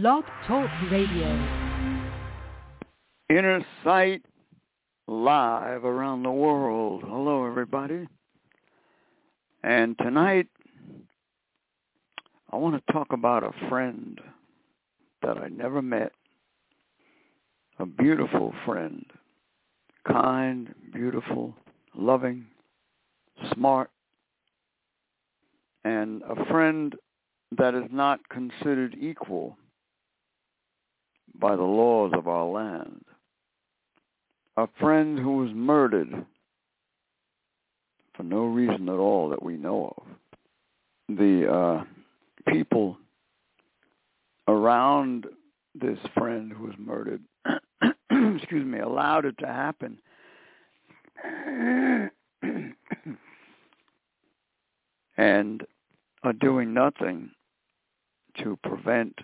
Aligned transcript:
Blog 0.00 0.24
Talk 0.48 0.68
Radio. 0.90 1.28
Inner 3.30 3.64
Sight 3.84 4.22
live 5.06 5.84
around 5.84 6.24
the 6.24 6.32
world. 6.32 7.04
Hello, 7.06 7.46
everybody. 7.46 8.08
And 9.62 9.96
tonight, 9.98 10.48
I 12.50 12.56
want 12.56 12.84
to 12.84 12.92
talk 12.92 13.12
about 13.12 13.44
a 13.44 13.68
friend 13.68 14.20
that 15.22 15.38
I 15.38 15.46
never 15.46 15.80
met. 15.80 16.10
A 17.78 17.86
beautiful 17.86 18.52
friend. 18.66 19.06
Kind, 20.08 20.74
beautiful, 20.92 21.54
loving, 21.94 22.46
smart, 23.54 23.90
and 25.84 26.20
a 26.22 26.44
friend 26.46 26.96
that 27.56 27.76
is 27.76 27.88
not 27.92 28.28
considered 28.28 28.96
equal 29.00 29.56
by 31.38 31.56
the 31.56 31.62
laws 31.62 32.12
of 32.14 32.28
our 32.28 32.46
land. 32.46 33.04
A 34.56 34.68
friend 34.78 35.18
who 35.18 35.38
was 35.38 35.50
murdered 35.52 36.24
for 38.16 38.22
no 38.22 38.44
reason 38.44 38.88
at 38.88 38.94
all 38.94 39.28
that 39.30 39.42
we 39.42 39.56
know 39.56 39.94
of. 39.96 41.16
The 41.16 41.52
uh, 41.52 41.84
people 42.52 42.96
around 44.46 45.26
this 45.74 45.98
friend 46.16 46.52
who 46.52 46.66
was 46.66 46.74
murdered, 46.78 47.20
excuse 48.10 48.64
me, 48.64 48.78
allowed 48.78 49.24
it 49.24 49.36
to 49.38 49.46
happen. 49.46 49.98
and 55.16 55.66
are 56.22 56.32
doing 56.32 56.72
nothing 56.72 57.30
to 58.42 58.58
prevent 58.62 59.18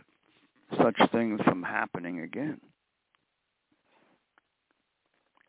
such 0.79 0.99
things 1.11 1.41
from 1.45 1.63
happening 1.63 2.21
again. 2.21 2.61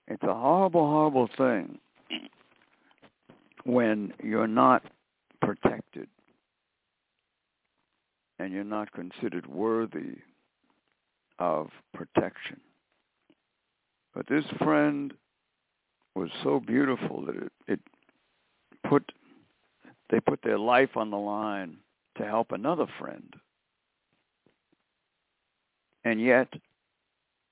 It's 0.08 0.24
a 0.24 0.34
horrible, 0.34 0.88
horrible 0.88 1.30
thing 1.38 1.80
when 3.64 4.14
you're 4.24 4.48
not 4.48 4.84
protected 5.42 6.08
and 8.40 8.52
you're 8.52 8.64
not 8.64 8.92
considered 8.92 9.46
worthy 9.48 10.18
of 11.40 11.70
protection. 11.94 12.60
But 14.14 14.28
this 14.28 14.46
friend 14.58 15.14
was 16.16 16.30
so 16.44 16.60
beautiful 16.60 17.26
that 17.26 17.36
it, 17.36 17.52
it 17.68 17.80
put 18.90 19.12
they 20.10 20.20
put 20.20 20.42
their 20.44 20.60
life 20.60 20.98
on 20.98 21.10
the 21.10 21.18
line 21.18 21.78
to 22.18 22.26
help 22.26 22.52
another 22.52 22.86
friend. 23.00 23.34
And 26.04 26.20
yet 26.22 26.48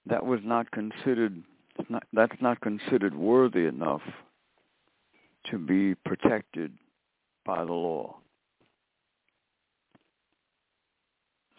that 0.08 0.25
was 0.25 0.39
not 0.44 0.69
considered 0.72 1.44
not, 1.88 2.03
that's 2.11 2.42
not 2.42 2.59
considered 2.61 3.16
worthy 3.16 3.66
enough 3.66 4.02
to 5.50 5.58
be 5.58 5.95
protected 5.95 6.73
by 7.45 7.64
the 7.64 7.73
law. 7.73 8.17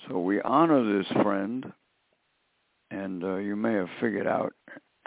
So 0.09 0.19
we 0.21 0.41
honor 0.43 0.99
this 0.99 1.07
friend, 1.23 1.73
and 2.91 3.25
uh, 3.25 3.37
you 3.37 3.57
may 3.57 3.75
have 3.75 3.89
figured 4.01 4.27
out 4.27 4.53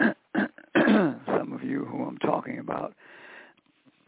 some 0.00 1.52
of 1.52 1.62
you 1.62 1.84
who 1.84 2.04
I'm 2.04 2.18
talking 2.18 2.58
about. 2.58 2.94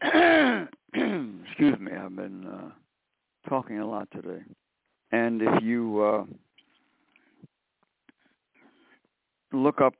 Excuse 0.93 1.79
me, 1.79 1.91
I've 1.91 2.15
been 2.15 2.47
uh, 2.47 3.49
talking 3.49 3.79
a 3.79 3.87
lot 3.87 4.07
today. 4.11 4.41
And 5.11 5.41
if 5.41 5.63
you 5.63 6.01
uh, 6.01 6.23
look 9.51 9.81
up 9.81 9.95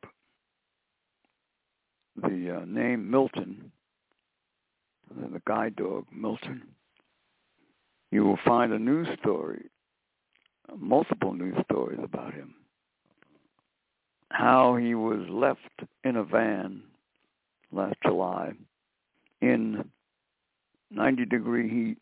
the 2.15 2.61
uh, 2.61 2.65
name 2.65 3.09
Milton, 3.09 3.71
the 5.15 5.41
guide 5.45 5.75
dog 5.75 6.05
Milton, 6.11 6.63
you 8.11 8.23
will 8.23 8.39
find 8.45 8.73
a 8.73 8.79
news 8.79 9.07
story, 9.19 9.69
multiple 10.75 11.33
news 11.33 11.55
stories 11.65 11.99
about 12.01 12.33
him. 12.33 12.55
How 14.29 14.75
he 14.75 14.93
was 14.95 15.25
left 15.29 15.59
in 16.03 16.17
a 16.17 16.23
van 16.23 16.83
last 17.71 17.95
July 18.03 18.51
in 19.41 19.89
90 20.91 21.25
degree 21.25 21.69
heat. 21.69 21.97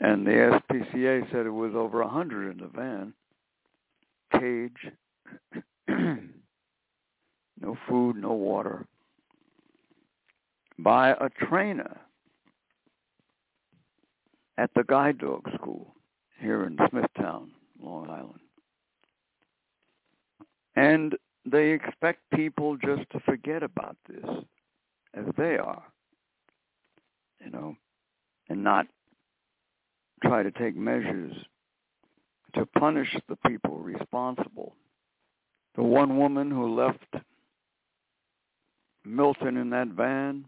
And 0.00 0.26
the 0.26 0.60
SPCA 0.70 1.30
said 1.30 1.46
it 1.46 1.50
was 1.50 1.72
over 1.74 2.02
100 2.02 2.50
in 2.50 2.58
the 2.58 2.66
van. 2.66 3.12
Cage. 4.32 4.92
no 5.88 7.76
food, 7.88 8.16
no 8.16 8.32
water, 8.32 8.86
by 10.78 11.10
a 11.10 11.28
trainer 11.46 12.00
at 14.58 14.70
the 14.74 14.84
guide 14.84 15.18
dog 15.18 15.48
school 15.54 15.94
here 16.40 16.64
in 16.64 16.76
Smithtown, 16.90 17.50
Long 17.80 18.10
Island. 18.10 18.40
And 20.74 21.16
they 21.44 21.70
expect 21.70 22.20
people 22.34 22.76
just 22.76 23.08
to 23.10 23.20
forget 23.20 23.62
about 23.62 23.96
this 24.08 24.24
as 25.14 25.24
they 25.36 25.56
are, 25.56 25.82
you 27.44 27.50
know, 27.50 27.76
and 28.48 28.62
not 28.62 28.86
try 30.22 30.42
to 30.42 30.50
take 30.52 30.76
measures 30.76 31.32
to 32.54 32.66
punish 32.66 33.08
the 33.28 33.36
people 33.46 33.78
responsible. 33.78 34.76
The 35.74 35.82
one 35.82 36.18
woman 36.18 36.50
who 36.50 36.74
left 36.74 36.98
Milton 39.04 39.56
in 39.56 39.70
that 39.70 39.88
van, 39.88 40.44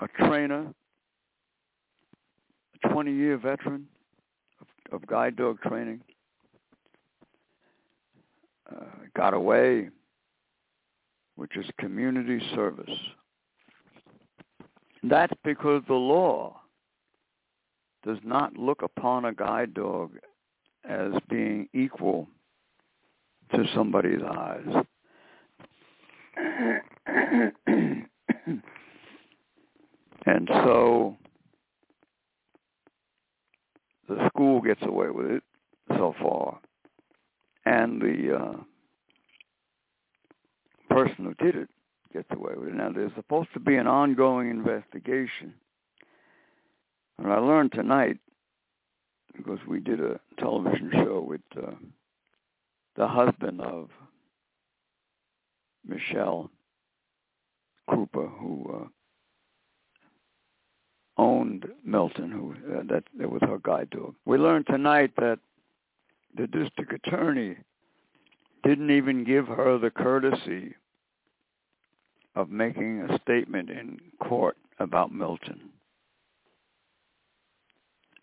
a 0.00 0.08
trainer, 0.08 0.72
a 2.84 2.88
20-year 2.88 3.38
veteran 3.38 3.86
of, 4.60 4.66
of 4.92 5.06
guide 5.06 5.36
dog 5.36 5.60
training, 5.62 6.00
uh, 8.70 8.84
got 9.16 9.34
away, 9.34 9.90
which 11.36 11.56
is 11.56 11.66
community 11.78 12.40
service. 12.54 12.90
That's 15.02 15.34
because 15.42 15.82
the 15.88 15.94
law 15.94 16.60
does 18.04 18.18
not 18.24 18.56
look 18.56 18.82
upon 18.82 19.24
a 19.24 19.34
guide 19.34 19.74
dog 19.74 20.12
as 20.88 21.12
being 21.28 21.68
equal 21.74 22.28
to 23.52 23.64
somebody's 23.74 24.22
eyes. 24.22 24.84
and 30.26 30.48
so 30.48 31.16
the 34.08 34.28
school 34.28 34.60
gets 34.60 34.82
away 34.82 35.10
with 35.10 35.30
it 35.30 35.42
so 35.90 36.14
far. 36.20 36.60
And 37.66 38.00
the 38.00 38.36
uh, 38.36 38.56
person 40.90 41.24
who 41.24 41.34
did 41.44 41.56
it 41.56 41.68
gets 42.12 42.28
away 42.30 42.52
with 42.56 42.68
it. 42.68 42.74
Now, 42.74 42.90
there's 42.92 43.12
supposed 43.16 43.48
to 43.54 43.60
be 43.60 43.76
an 43.76 43.86
ongoing 43.86 44.50
investigation. 44.50 45.54
And 47.18 47.32
I 47.32 47.38
learned 47.38 47.72
tonight, 47.72 48.18
because 49.36 49.58
we 49.66 49.80
did 49.80 50.00
a 50.00 50.20
television 50.38 50.90
show 50.92 51.24
with 51.26 51.40
uh, 51.56 51.72
the 52.96 53.08
husband 53.08 53.60
of 53.60 53.88
Michelle 55.86 56.50
Cooper, 57.90 58.26
who 58.26 58.82
uh, 58.82 58.88
owned 61.16 61.66
Milton, 61.84 62.30
who 62.30 62.54
uh, 62.72 62.82
that, 62.88 63.04
that 63.18 63.30
was 63.30 63.42
her 63.42 63.58
guide 63.58 63.90
dog. 63.90 64.14
We 64.24 64.38
learned 64.38 64.66
tonight 64.66 65.12
that 65.16 65.38
the 66.36 66.46
district 66.46 66.92
attorney 66.92 67.56
didn't 68.64 68.90
even 68.90 69.24
give 69.24 69.46
her 69.46 69.78
the 69.78 69.90
courtesy 69.90 70.74
of 72.34 72.50
making 72.50 73.02
a 73.02 73.18
statement 73.20 73.70
in 73.70 74.00
court 74.20 74.56
about 74.78 75.12
Milton 75.12 75.70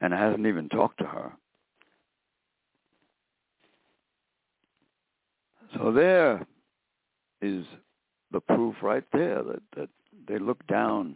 and 0.01 0.13
hasn't 0.13 0.45
even 0.47 0.67
talked 0.67 0.97
to 0.99 1.05
her. 1.05 1.31
So 5.75 5.91
there 5.91 6.45
is 7.41 7.65
the 8.31 8.39
proof 8.41 8.75
right 8.81 9.03
there 9.13 9.41
that, 9.43 9.61
that 9.75 9.89
they 10.27 10.39
look 10.39 10.65
down, 10.67 11.15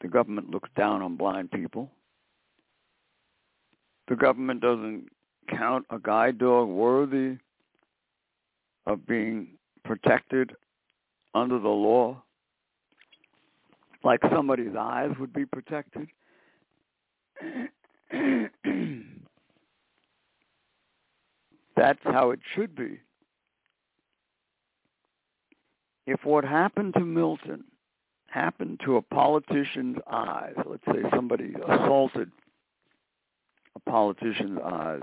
the 0.00 0.08
government 0.08 0.50
looks 0.50 0.70
down 0.76 1.02
on 1.02 1.16
blind 1.16 1.50
people. 1.50 1.90
The 4.08 4.16
government 4.16 4.60
doesn't 4.60 5.08
count 5.48 5.86
a 5.90 5.98
guide 5.98 6.38
dog 6.38 6.68
worthy 6.68 7.36
of 8.86 9.06
being 9.06 9.48
protected 9.84 10.52
under 11.34 11.58
the 11.58 11.68
law 11.68 12.22
like 14.04 14.20
somebody's 14.32 14.76
eyes 14.78 15.10
would 15.18 15.32
be 15.32 15.44
protected. 15.44 16.08
That's 21.76 22.00
how 22.04 22.30
it 22.30 22.40
should 22.54 22.74
be. 22.74 23.00
If 26.08 26.24
what 26.24 26.42
happened 26.42 26.94
to 26.94 27.04
Milton 27.04 27.64
happened 28.28 28.80
to 28.82 28.96
a 28.96 29.02
politician's 29.02 29.98
eyes, 30.10 30.54
let's 30.64 30.82
say 30.86 31.02
somebody 31.14 31.52
assaulted 31.68 32.30
a 33.76 33.90
politician's 33.90 34.58
eyes, 34.64 35.02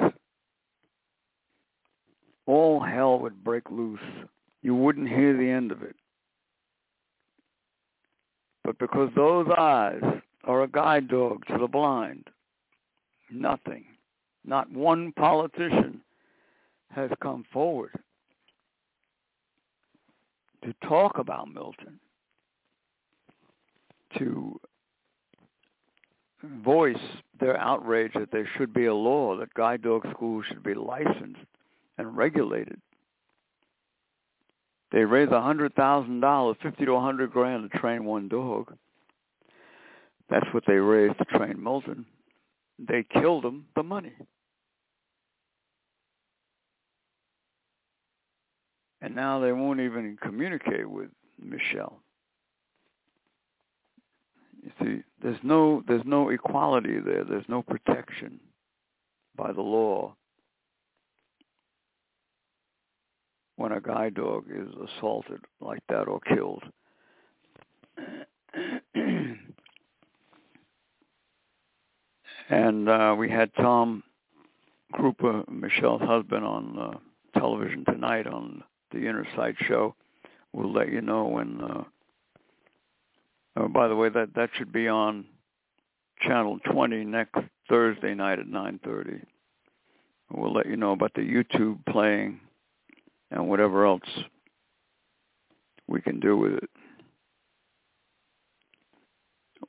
all 2.47 2.79
hell 2.79 3.19
would 3.19 3.43
break 3.43 3.69
loose. 3.69 3.99
You 4.63 4.73
wouldn't 4.73 5.07
hear 5.07 5.37
the 5.37 5.47
end 5.47 5.71
of 5.71 5.83
it. 5.83 5.95
But 8.63 8.79
because 8.79 9.11
those 9.15 9.45
eyes 9.55 10.01
are 10.43 10.63
a 10.63 10.67
guide 10.67 11.07
dog 11.07 11.45
to 11.49 11.59
the 11.59 11.67
blind, 11.67 12.31
nothing, 13.29 13.85
not 14.43 14.71
one 14.71 15.11
politician 15.11 16.01
has 16.89 17.11
come 17.21 17.45
forward 17.53 17.91
to 20.65 20.73
talk 20.87 21.17
about 21.17 21.47
Milton, 21.47 21.99
to 24.17 24.59
voice 26.63 26.95
their 27.39 27.57
outrage 27.57 28.11
that 28.13 28.31
there 28.31 28.49
should 28.57 28.73
be 28.73 28.85
a 28.85 28.93
law 28.93 29.37
that 29.37 29.53
guide 29.53 29.81
dog 29.81 30.05
schools 30.11 30.45
should 30.47 30.63
be 30.63 30.73
licensed 30.73 31.45
and 31.97 32.17
regulated. 32.17 32.79
They 34.91 35.03
raise 35.03 35.29
a 35.31 35.41
hundred 35.41 35.75
thousand 35.75 36.21
dollars, 36.21 36.57
fifty 36.61 36.85
to 36.85 36.93
a 36.93 37.01
hundred 37.01 37.31
grand 37.31 37.69
to 37.69 37.79
train 37.79 38.05
one 38.05 38.27
dog. 38.27 38.75
That's 40.29 40.45
what 40.51 40.63
they 40.65 40.75
raised 40.75 41.17
to 41.19 41.25
train 41.25 41.61
Milton. 41.61 42.05
They 42.79 43.03
killed 43.03 43.45
him 43.45 43.65
the 43.75 43.83
money. 43.83 44.13
And 49.05 49.15
now 49.15 49.39
they 49.39 49.51
won't 49.51 49.81
even 49.81 50.17
communicate 50.19 50.89
with 50.89 51.09
Michelle. 51.39 51.99
You 54.63 54.71
see, 54.81 55.03
there's 55.21 55.37
no 55.43 55.83
there's 55.87 56.01
no 56.05 56.29
equality 56.29 56.97
there. 56.97 57.23
There's 57.23 57.47
no 57.47 57.61
protection 57.61 58.39
by 59.35 59.51
the 59.51 59.61
law 59.61 60.15
when 63.57 63.73
a 63.73 63.79
guide 63.79 64.15
dog 64.15 64.45
is 64.49 64.69
assaulted 64.97 65.41
like 65.61 65.83
that 65.87 66.07
or 66.07 66.19
killed. 66.21 66.63
and 72.49 72.89
uh, 72.89 73.15
we 73.15 73.29
had 73.29 73.53
Tom 73.53 74.01
Krupa, 74.95 75.47
Michelle's 75.47 76.01
husband, 76.01 76.43
on 76.43 76.79
uh, 76.79 76.97
television 77.39 77.85
tonight 77.85 78.25
on 78.25 78.63
the 78.95 79.07
Inner 79.07 79.27
Sight 79.35 79.55
show. 79.67 79.95
We'll 80.53 80.71
let 80.71 80.91
you 80.91 81.01
know 81.01 81.25
when. 81.25 81.61
Uh, 81.61 81.83
oh, 83.57 83.67
by 83.67 83.87
the 83.87 83.95
way, 83.95 84.09
that 84.09 84.33
that 84.35 84.49
should 84.57 84.71
be 84.71 84.87
on 84.87 85.25
channel 86.21 86.59
20 86.71 87.03
next 87.03 87.37
Thursday 87.69 88.15
night 88.15 88.39
at 88.39 88.47
9:30. 88.47 89.21
We'll 90.31 90.53
let 90.53 90.67
you 90.67 90.77
know 90.77 90.91
about 90.91 91.13
the 91.13 91.21
YouTube 91.21 91.85
playing 91.85 92.39
and 93.31 93.47
whatever 93.47 93.85
else 93.85 94.09
we 95.87 96.01
can 96.01 96.19
do 96.19 96.37
with 96.37 96.53
it. 96.53 96.69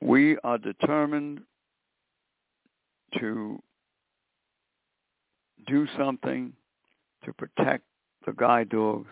We 0.01 0.37
are 0.43 0.57
determined 0.57 1.41
to 3.19 3.61
do 5.67 5.87
something 5.97 6.53
to 7.25 7.33
protect 7.33 7.83
the 8.25 8.33
guide 8.33 8.69
dogs 8.69 9.07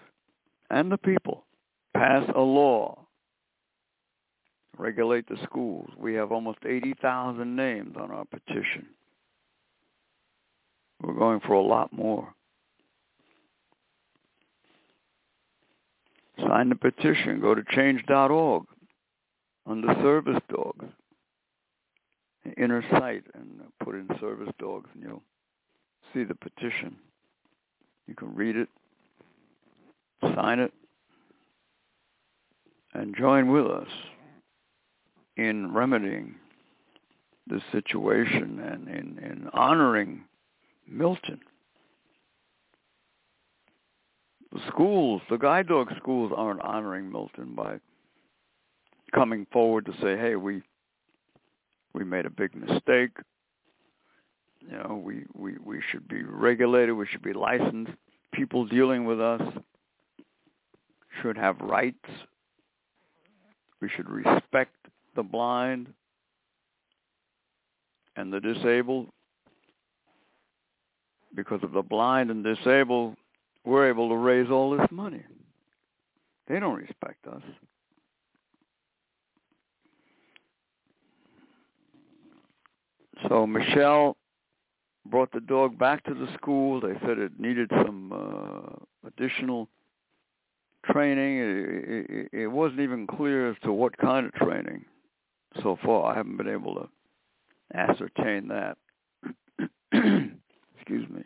and 0.70 0.92
the 0.92 0.98
people. 0.98 1.46
Pass 1.94 2.30
a 2.36 2.42
law. 2.42 3.06
Regulate 4.78 5.28
the 5.30 5.38
schools. 5.44 5.90
We 5.98 6.14
have 6.16 6.32
almost 6.32 6.60
80,000 6.66 7.56
names 7.56 7.96
on 7.98 8.12
our 8.12 8.26
petition. 8.26 8.88
We're 11.02 11.14
going 11.14 11.40
for 11.42 11.54
a 11.54 11.62
lot 11.62 11.94
more. 11.94 12.34
Sign 16.40 16.70
the 16.70 16.76
petition. 16.76 17.40
Go 17.40 17.56
to 17.56 17.64
change.org 17.72 18.64
under 19.66 19.94
service 20.02 20.42
dogs. 20.50 20.86
Inner 22.58 22.84
sight 22.92 23.24
and 23.34 23.62
put 23.84 23.96
in 23.96 24.08
service 24.20 24.54
dogs 24.60 24.90
and 24.94 25.04
you'll 25.04 25.24
see 26.14 26.24
the 26.24 26.36
petition. 26.36 26.96
You 28.08 28.14
can 28.14 28.36
read 28.36 28.56
it, 28.56 28.70
sign 30.34 30.60
it, 30.60 30.74
and 32.94 33.16
join 33.16 33.52
with 33.52 33.66
us 33.68 33.88
in 35.38 35.74
remedying 35.74 36.36
the 37.48 37.62
situation 37.72 38.60
and 38.60 38.88
in, 38.88 39.20
in 39.24 39.50
honoring 39.54 40.24
Milton. 40.88 41.40
The 44.52 44.62
schools, 44.70 45.22
the 45.30 45.38
guide 45.38 45.68
dog 45.68 45.92
schools 45.98 46.32
aren't 46.36 46.62
honoring 46.62 47.12
Milton 47.12 47.54
by 47.56 47.80
coming 49.14 49.46
forward 49.52 49.86
to 49.86 49.92
say, 50.02 50.18
hey, 50.18 50.36
we 50.36 50.62
we 51.94 52.04
made 52.04 52.26
a 52.26 52.30
big 52.30 52.54
mistake. 52.56 53.12
You 54.60 54.78
know, 54.78 55.02
we, 55.04 55.26
we, 55.34 55.58
we 55.64 55.82
should 55.92 56.08
be 56.08 56.24
regulated, 56.24 56.96
we 56.96 57.08
should 57.08 57.22
be 57.22 57.34
licensed. 57.34 57.94
People 58.34 58.66
dealing 58.66 59.06
with 59.06 59.22
us 59.22 59.42
should 61.22 61.38
have 61.38 61.60
rights. 61.62 61.98
We 63.82 63.90
should 63.90 64.10
respect 64.10 64.76
the 65.16 65.24
blind 65.24 65.88
and 68.16 68.32
the 68.32 68.40
disabled. 68.40 69.10
Because 71.36 71.62
of 71.64 71.74
the 71.74 71.82
blind 71.82 72.32
and 72.32 72.44
disabled, 72.44 73.16
we're 73.66 73.90
able 73.90 74.10
to 74.10 74.16
raise 74.16 74.50
all 74.50 74.78
this 74.78 74.88
money. 74.90 75.24
They 76.48 76.60
don't 76.60 76.78
respect 76.78 77.28
us. 77.28 77.42
So 83.28 83.46
Michelle 83.48 84.18
brought 85.06 85.32
the 85.32 85.40
dog 85.40 85.78
back 85.78 86.04
to 86.06 86.14
the 86.14 86.28
school. 86.36 86.80
They 86.80 86.94
said 87.02 87.18
it 87.18 87.40
needed 87.40 87.70
some 87.86 88.12
uh, 88.12 89.08
additional 89.08 89.68
training. 90.92 91.38
It, 91.40 92.10
it, 92.10 92.30
it 92.42 92.48
wasn't 92.48 92.82
even 92.82 93.08
clear 93.08 93.50
as 93.50 93.58
to 93.64 93.72
what 93.72 93.98
kind 93.98 94.26
of 94.26 94.34
training 94.34 94.86
so 95.62 95.78
far. 95.84 96.12
I 96.12 96.16
haven't 96.16 96.38
been 96.38 96.50
able 96.50 96.76
to 96.76 96.90
ascertain 97.74 98.50
that. 98.50 98.78
Excuse 100.78 101.10
me. 101.10 101.24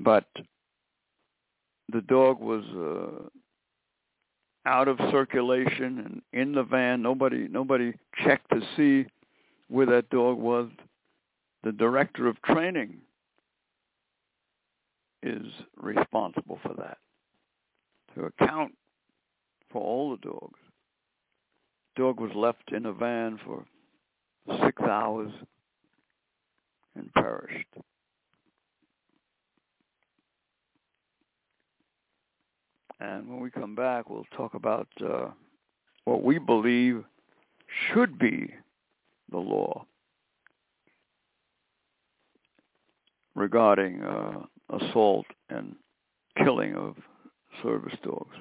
But 0.00 0.26
the 1.92 2.02
dog 2.02 2.40
was 2.40 2.64
uh, 2.76 3.28
out 4.68 4.88
of 4.88 4.98
circulation 5.10 6.22
and 6.32 6.40
in 6.40 6.52
the 6.52 6.62
van. 6.62 7.02
Nobody 7.02 7.48
nobody 7.48 7.94
checked 8.24 8.50
to 8.50 8.60
see 8.76 9.08
where 9.68 9.86
that 9.86 10.10
dog 10.10 10.38
was. 10.38 10.68
The 11.64 11.72
director 11.72 12.28
of 12.28 12.40
training 12.42 12.98
is 15.22 15.46
responsible 15.76 16.58
for 16.62 16.74
that, 16.74 16.98
to 18.14 18.26
account 18.26 18.72
for 19.70 19.82
all 19.82 20.10
the 20.10 20.28
dogs. 20.28 20.58
Dog 21.96 22.20
was 22.20 22.30
left 22.34 22.72
in 22.72 22.86
a 22.86 22.92
van 22.92 23.38
for 23.44 23.64
six 24.64 24.80
hours 24.82 25.32
and 26.94 27.12
perished. 27.14 27.66
And 33.00 33.28
when 33.28 33.40
we 33.40 33.50
come 33.50 33.74
back, 33.74 34.10
we'll 34.10 34.26
talk 34.36 34.54
about 34.54 34.88
uh, 35.04 35.28
what 36.04 36.22
we 36.22 36.38
believe 36.38 37.04
should 37.92 38.18
be 38.18 38.52
the 39.30 39.38
law 39.38 39.84
regarding 43.34 44.02
uh, 44.02 44.40
assault 44.70 45.26
and 45.50 45.76
killing 46.42 46.74
of 46.74 46.96
service 47.62 47.94
dogs. 48.02 48.34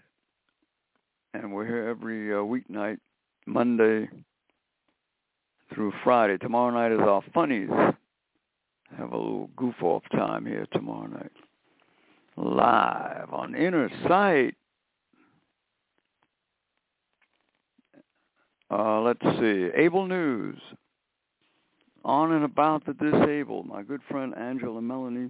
And 1.34 1.52
we're 1.52 1.66
here 1.66 1.88
every 1.88 2.32
uh, 2.32 2.38
weeknight, 2.38 2.98
Monday 3.46 4.08
through 5.74 5.92
Friday. 6.04 6.38
Tomorrow 6.38 6.70
night 6.70 6.92
is 6.92 7.00
our 7.00 7.22
funnies. 7.34 7.68
Have 8.96 9.12
a 9.12 9.16
little 9.16 9.50
goof 9.56 9.74
off 9.82 10.02
time 10.12 10.46
here 10.46 10.66
tomorrow 10.72 11.08
night. 11.08 11.32
Live 12.36 13.32
on 13.32 13.54
Inner 13.54 13.90
Sight. 14.06 14.54
Uh, 18.70 19.00
let's 19.00 19.22
see. 19.40 19.68
Able 19.74 20.06
News. 20.06 20.58
On 22.06 22.30
and 22.30 22.44
about 22.44 22.86
the 22.86 22.94
disabled. 22.94 23.66
My 23.66 23.82
good 23.82 24.00
friend 24.08 24.32
Angela 24.36 24.80
Melledy. 24.80 25.28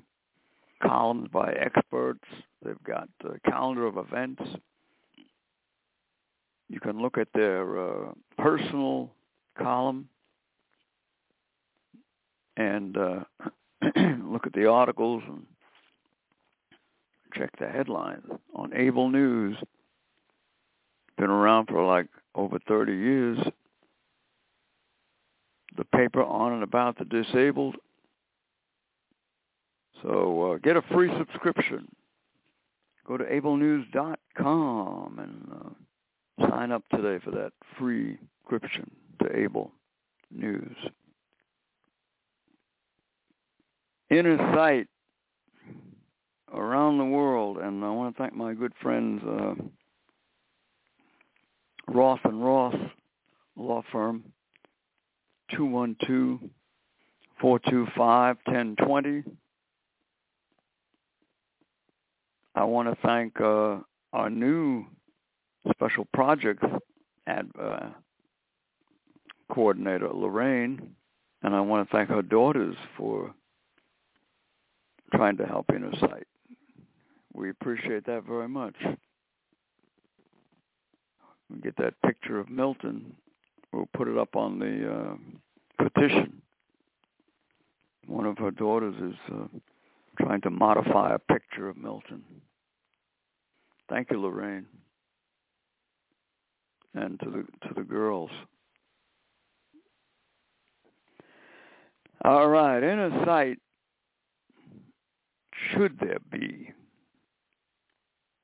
Columns 0.83 1.27
by 1.33 1.51
experts. 1.53 2.25
They've 2.63 2.83
got 2.85 3.09
a 3.25 3.51
calendar 3.51 3.87
of 3.87 3.97
events. 3.97 4.43
You 6.69 6.79
can 6.79 7.01
look 7.01 7.17
at 7.17 7.29
their 7.33 7.81
uh, 7.81 8.13
personal 8.37 9.11
column 9.59 10.11
and 12.59 12.99
uh, 12.99 13.21
look 14.23 14.47
at 14.47 14.53
the 14.53 14.67
articles 14.67 15.23
and 15.27 15.47
check 17.35 17.59
the 17.59 17.69
headlines 17.69 18.27
on 18.55 18.75
Able 18.75 19.09
News. 19.09 19.57
Been 21.17 21.31
around 21.31 21.69
for 21.69 21.83
like 21.87 22.09
over 22.35 22.59
30 22.69 22.93
years. 22.93 23.39
The 25.77 25.85
paper 25.85 26.23
on 26.23 26.53
and 26.55 26.63
about 26.63 26.99
the 26.99 27.05
disabled. 27.05 27.77
So 30.03 30.53
uh, 30.53 30.59
get 30.59 30.77
a 30.77 30.83
free 30.83 31.11
subscription. 31.19 31.89
Go 33.07 33.17
to 33.17 33.25
ablenews.com 33.25 35.19
and 35.19 35.49
uh, 35.53 36.49
sign 36.51 36.73
up 36.73 36.83
today 36.91 37.23
for 37.25 37.31
that 37.33 37.53
free 37.79 38.19
subscription 38.43 38.91
to 39.23 39.37
Able 39.37 39.73
News. 40.31 40.77
inner 44.11 44.37
sight 44.55 44.87
around 46.53 46.99
the 46.99 47.05
world, 47.05 47.59
and 47.59 47.85
I 47.85 47.91
want 47.91 48.15
to 48.15 48.23
thank 48.23 48.35
my 48.35 48.55
good 48.55 48.73
friends 48.81 49.23
uh, 49.25 49.55
and 52.25 52.45
Ross 52.45 52.75
Law 53.57 53.83
Firm, 53.91 54.25
two 55.55 55.65
one 55.65 55.97
two 56.07 56.39
four 57.41 57.59
two 57.59 57.87
five 57.97 58.37
ten 58.49 58.77
twenty. 58.77 59.23
I 62.55 62.65
want 62.65 62.89
to 62.89 62.97
thank 63.07 63.39
uh, 63.41 63.79
our 64.13 64.31
new 64.31 64.87
special 65.71 66.07
projects 66.15 66.65
ad, 67.27 67.51
uh, 67.61 67.91
coordinator 69.53 70.09
Lorraine, 70.09 70.95
and 71.43 71.55
I 71.55 71.61
want 71.61 71.89
to 71.89 71.97
thank 71.97 72.09
her 72.09 72.23
daughters 72.23 72.77
for 72.97 73.35
trying 75.15 75.37
to 75.37 75.47
help 75.47 75.67
Inner 75.75 75.93
Sight. 76.01 76.27
We 77.35 77.51
appreciate 77.51 78.07
that 78.07 78.25
very 78.25 78.49
much. 78.49 78.75
We 81.51 81.61
get 81.61 81.77
that 81.77 81.95
picture 82.05 82.39
of 82.39 82.49
Milton. 82.49 83.15
We'll 83.77 83.89
put 83.93 84.09
it 84.09 84.17
up 84.17 84.37
on 84.37 84.59
the 84.59 84.91
uh, 84.91 85.85
petition. 85.85 86.41
One 88.07 88.25
of 88.25 88.39
her 88.39 88.51
daughters 88.51 88.95
is 89.03 89.15
uh, 89.31 89.49
trying 90.19 90.41
to 90.43 90.51
modify 90.51 91.15
a 91.15 91.19
picture 91.19 91.69
of 91.69 91.77
Milton. 91.77 92.23
Thank 93.91 94.11
you, 94.11 94.19
Lorraine, 94.19 94.65
and 96.95 97.21
to 97.21 97.27
the 97.27 97.69
to 97.69 97.75
the 97.75 97.83
girls. 97.83 98.31
All 102.25 102.49
right, 102.49 102.83
inner 102.83 103.27
sight 103.27 103.59
should 105.71 105.99
there 106.01 106.21
be 106.33 106.73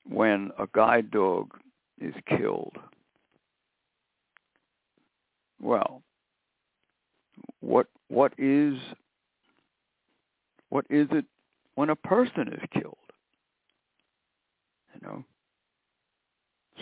when 0.06 0.50
a 0.58 0.66
guide 0.74 1.10
dog 1.10 1.56
is 1.98 2.14
killed? 2.28 2.76
well, 5.62 6.02
what 7.60 7.86
what 8.08 8.34
is 8.36 8.74
what 10.68 10.84
is 10.90 11.06
it 11.12 11.24
when 11.76 11.90
a 11.90 11.96
person 11.96 12.48
is 12.48 12.60
killed? 12.72 12.96
You 14.94 15.08
know, 15.08 15.24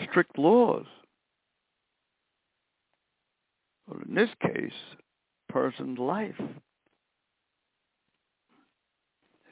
strict 0.08 0.38
laws. 0.38 0.86
Well, 3.86 4.00
in 4.08 4.14
this 4.14 4.30
case, 4.42 4.72
person's 5.48 5.98
life. 5.98 6.40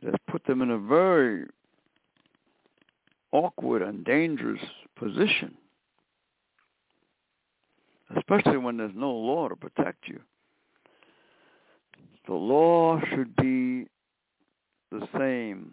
It 0.01 0.07
has 0.07 0.15
put 0.31 0.45
them 0.47 0.63
in 0.63 0.71
a 0.71 0.79
very 0.79 1.47
awkward 3.33 3.83
and 3.83 4.05
dangerous 4.05 4.63
position 4.97 5.57
especially 8.17 8.57
when 8.57 8.77
there's 8.77 8.93
no 8.95 9.11
law 9.11 9.49
to 9.49 9.57
protect 9.57 10.09
you. 10.09 10.21
The 12.27 12.35
law 12.35 13.01
should 13.11 13.35
be 13.37 13.87
the 14.91 15.07
same 15.17 15.73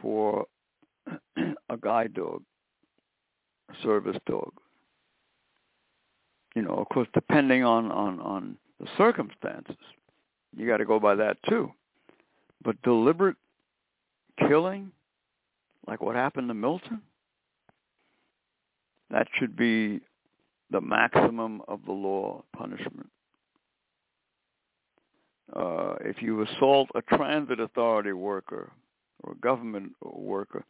for 0.00 0.46
a 1.36 1.76
guide 1.80 2.14
dog, 2.14 2.42
a 3.70 3.82
service 3.82 4.16
dog. 4.26 4.52
You 6.54 6.62
know, 6.62 6.74
of 6.74 6.88
course, 6.88 7.08
depending 7.14 7.64
on, 7.64 7.90
on, 7.90 8.20
on 8.20 8.56
the 8.78 8.86
circumstances, 8.96 9.76
you 10.56 10.66
got 10.68 10.76
to 10.76 10.84
go 10.84 11.00
by 11.00 11.16
that 11.16 11.36
too. 11.48 11.72
But 12.62 12.80
deliberate 12.82 13.36
killing, 14.38 14.92
like 15.86 16.00
what 16.00 16.14
happened 16.14 16.48
to 16.48 16.54
Milton, 16.54 17.02
that 19.10 19.26
should 19.38 19.56
be 19.56 20.00
the 20.70 20.80
maximum 20.80 21.62
of 21.68 21.80
the 21.86 21.92
law 21.92 22.42
punishment. 22.56 23.08
Uh, 25.54 25.94
if 26.00 26.22
you 26.22 26.42
assault 26.42 26.88
a 26.94 27.02
transit 27.16 27.60
authority 27.60 28.12
worker 28.12 28.72
or 29.22 29.32
a 29.32 29.36
government 29.36 29.92
worker, 30.02 30.64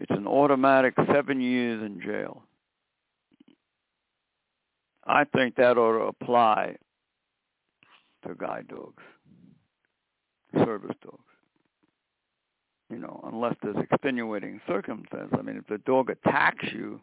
it's 0.00 0.10
an 0.10 0.26
automatic 0.26 0.94
seven 1.12 1.40
years 1.40 1.82
in 1.82 2.00
jail. 2.00 2.42
I 5.06 5.24
think 5.24 5.54
that 5.56 5.78
ought 5.78 5.98
to 5.98 6.04
apply 6.04 6.76
to 8.26 8.34
guide 8.34 8.68
dogs, 8.68 9.02
service 10.64 10.96
dogs. 11.02 11.22
You 12.90 12.98
know, 12.98 13.20
unless 13.32 13.54
there's 13.62 13.76
extenuating 13.76 14.60
circumstance. 14.68 15.32
I 15.36 15.42
mean, 15.42 15.56
if 15.56 15.66
the 15.66 15.78
dog 15.78 16.10
attacks 16.10 16.64
you, 16.72 17.00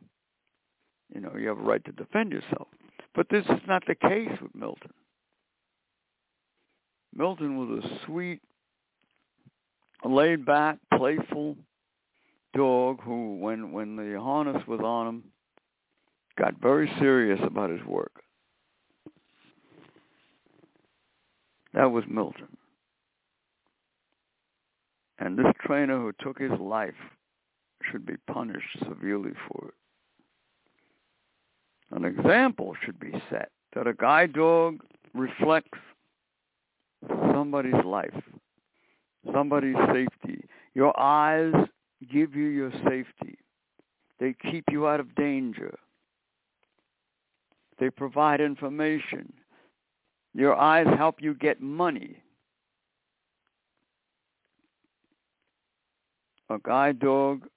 you 1.14 1.22
know, 1.22 1.34
you 1.38 1.48
have 1.48 1.60
a 1.60 1.62
right 1.62 1.84
to 1.86 1.92
defend 1.92 2.32
yourself. 2.32 2.68
But 3.16 3.28
this 3.30 3.46
is 3.46 3.62
not 3.68 3.84
the 3.88 3.96
case 3.96 4.30
with 4.42 4.56
Milton. 4.56 4.92
Milton 7.16 7.58
was 7.58 7.84
a 7.84 8.06
sweet, 8.06 8.42
laid 10.04 10.46
back, 10.46 10.80
playful 10.98 11.56
dog 12.56 13.02
who, 13.04 13.38
when 13.38 13.72
when 13.72 13.96
the 13.96 14.20
harness 14.20 14.62
was 14.68 14.80
on 14.80 15.08
him, 15.08 15.24
got 16.38 16.60
very 16.60 16.92
serious 17.00 17.40
about 17.44 17.70
his 17.70 17.84
work. 17.86 18.12
That 21.74 21.92
was 21.92 22.04
Milton. 22.08 22.58
And 25.20 25.38
this 25.38 25.46
trainer 25.66 26.00
who 26.00 26.12
took 26.20 26.40
his 26.40 26.60
life 26.60 26.94
should 27.92 28.06
be 28.06 28.16
punished 28.32 28.78
severely 28.80 29.32
for 29.48 29.70
it. 29.70 29.83
An 31.92 32.06
example 32.06 32.76
should 32.84 33.00
be 33.00 33.12
set 33.30 33.52
that 33.76 33.88
a 33.88 33.94
guide 33.94 34.34
dog 34.34 34.80
reflects 35.14 35.80
somebody's 37.32 37.84
life, 37.86 38.22
somebody's 39.32 39.76
safety. 39.92 40.46
Your 40.74 40.98
eyes 41.00 41.54
give 42.12 42.36
you 42.36 42.46
your 42.46 42.72
safety. 42.88 43.38
They 44.20 44.36
keep 44.52 44.66
you 44.72 44.88
out 44.88 45.00
of 45.00 45.16
danger. 45.16 45.78
They 47.80 47.90
provide 47.90 48.42
information. 48.42 49.34
Your 50.34 50.56
eyes 50.56 50.88
help 50.98 51.22
you 51.22 51.34
get 51.34 51.62
money. 51.62 52.18
A 56.50 56.58
guide 56.60 57.00
dog 57.00 57.48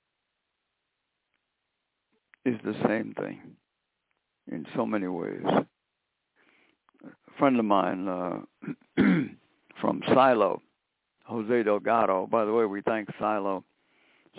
is 2.45 2.57
the 2.65 2.75
same 2.87 3.15
thing 3.19 3.57
in 4.51 4.67
so 4.75 4.87
many 4.87 5.09
ways. 5.09 5.43
A 5.47 5.67
friend 7.39 7.59
of 7.59 7.65
mine 7.65 8.09
uh, 8.09 8.41
from 9.81 10.03
Silo, 10.09 10.63
Jose 11.25 11.63
Delgado. 11.63 12.27
By 12.27 12.45
the 12.45 12.53
way, 12.53 12.65
we 12.65 12.83
thank 12.83 13.09
Silo, 13.19 13.65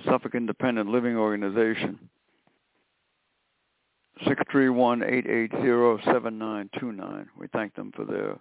Suffolk 0.06 0.36
Independent 0.36 0.90
Living 0.90 1.18
Organization, 1.18 1.98
631-880-7929. 4.26 7.26
We 7.38 7.48
thank 7.48 7.76
them 7.76 7.92
for 7.96 8.06
their 8.06 8.38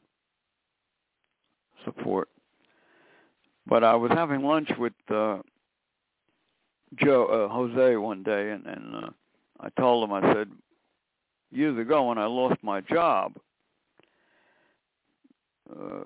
support. 1.85 2.29
But 3.67 3.85
I 3.85 3.95
was 3.95 4.11
having 4.13 4.43
lunch 4.43 4.71
with 4.79 4.95
uh, 5.11 5.39
Joe 6.95 7.27
uh, 7.27 7.49
Jose 7.53 7.97
one 7.97 8.23
day, 8.23 8.53
and, 8.53 8.65
and 8.67 8.95
uh, 8.95 9.11
I 9.61 9.69
told 9.79 10.09
him, 10.09 10.13
I 10.13 10.33
said, 10.33 10.49
years 11.51 11.79
ago 11.79 12.09
when 12.09 12.19
I 12.19 12.27
lost 12.27 12.57
my 12.63 12.81
job, 12.81 13.35
uh, 15.71 16.05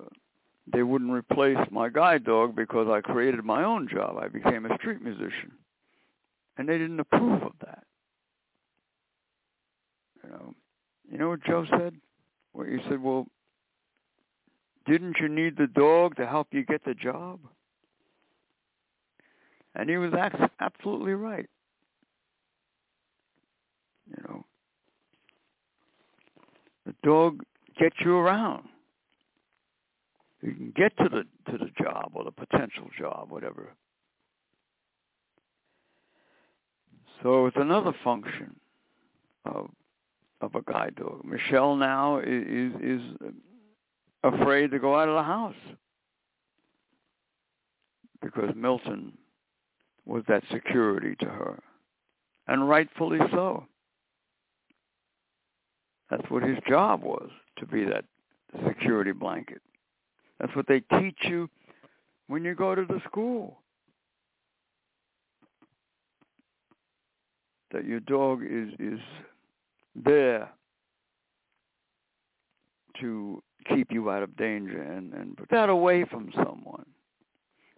they 0.71 0.83
wouldn't 0.83 1.11
replace 1.11 1.57
my 1.69 1.89
guide 1.89 2.23
dog 2.23 2.55
because 2.55 2.87
I 2.89 3.01
created 3.01 3.43
my 3.43 3.63
own 3.63 3.87
job. 3.91 4.17
I 4.21 4.27
became 4.27 4.65
a 4.65 4.75
street 4.77 5.01
musician, 5.01 5.51
and 6.57 6.67
they 6.67 6.77
didn't 6.77 6.99
approve 6.99 7.43
of 7.43 7.53
that. 7.65 7.83
You 10.23 10.29
know, 10.29 10.53
you 11.11 11.17
know 11.17 11.29
what 11.29 11.43
Joe 11.43 11.65
said? 11.69 11.95
Well, 12.53 12.67
he 12.67 12.77
said, 12.89 13.01
"Well, 13.01 13.27
didn't 14.85 15.17
you 15.19 15.27
need 15.29 15.57
the 15.57 15.67
dog 15.67 16.15
to 16.17 16.27
help 16.27 16.47
you 16.51 16.63
get 16.63 16.83
the 16.85 16.93
job?" 16.93 17.39
And 19.75 19.89
he 19.89 19.97
was 19.97 20.13
absolutely 20.59 21.13
right. 21.13 21.49
You 24.09 24.23
know, 24.27 24.45
the 26.85 26.93
dog 27.03 27.41
gets 27.79 27.95
you 28.03 28.15
around. 28.17 28.63
You 30.41 30.53
can 30.53 30.73
get 30.75 30.97
to 30.97 31.09
the 31.09 31.23
to 31.51 31.57
the 31.57 31.69
job 31.81 32.11
or 32.15 32.23
the 32.23 32.31
potential 32.31 32.87
job, 32.97 33.29
whatever. 33.29 33.73
So 37.21 37.45
it's 37.45 37.57
another 37.57 37.93
function 38.03 38.55
of 39.45 39.69
of 40.41 40.55
a 40.55 40.61
guide 40.63 40.95
dog. 40.95 41.23
Michelle 41.23 41.75
now 41.75 42.17
is 42.19 42.73
is 42.81 43.01
afraid 44.23 44.71
to 44.71 44.79
go 44.79 44.99
out 44.99 45.09
of 45.09 45.15
the 45.15 45.23
house 45.23 45.55
because 48.21 48.49
Milton 48.55 49.13
was 50.05 50.23
that 50.27 50.43
security 50.51 51.15
to 51.19 51.25
her, 51.25 51.59
and 52.47 52.67
rightfully 52.67 53.19
so. 53.31 53.65
That's 56.11 56.29
what 56.29 56.43
his 56.43 56.57
job 56.67 57.03
was 57.03 57.29
to 57.57 57.65
be 57.65 57.85
that 57.85 58.03
security 58.67 59.13
blanket. 59.13 59.61
That's 60.39 60.53
what 60.57 60.67
they 60.67 60.81
teach 60.99 61.19
you 61.23 61.49
when 62.27 62.43
you 62.43 62.53
go 62.53 62.75
to 62.75 62.83
the 62.83 62.99
school. 63.07 63.59
That 67.71 67.85
your 67.85 68.01
dog 68.01 68.41
is 68.43 68.73
is 68.77 68.99
there 69.95 70.49
to 72.99 73.41
keep 73.73 73.89
you 73.91 74.11
out 74.11 74.21
of 74.21 74.35
danger 74.35 74.81
and, 74.81 75.13
and 75.13 75.37
put 75.37 75.49
that 75.49 75.69
away 75.69 76.03
from 76.03 76.31
someone 76.35 76.85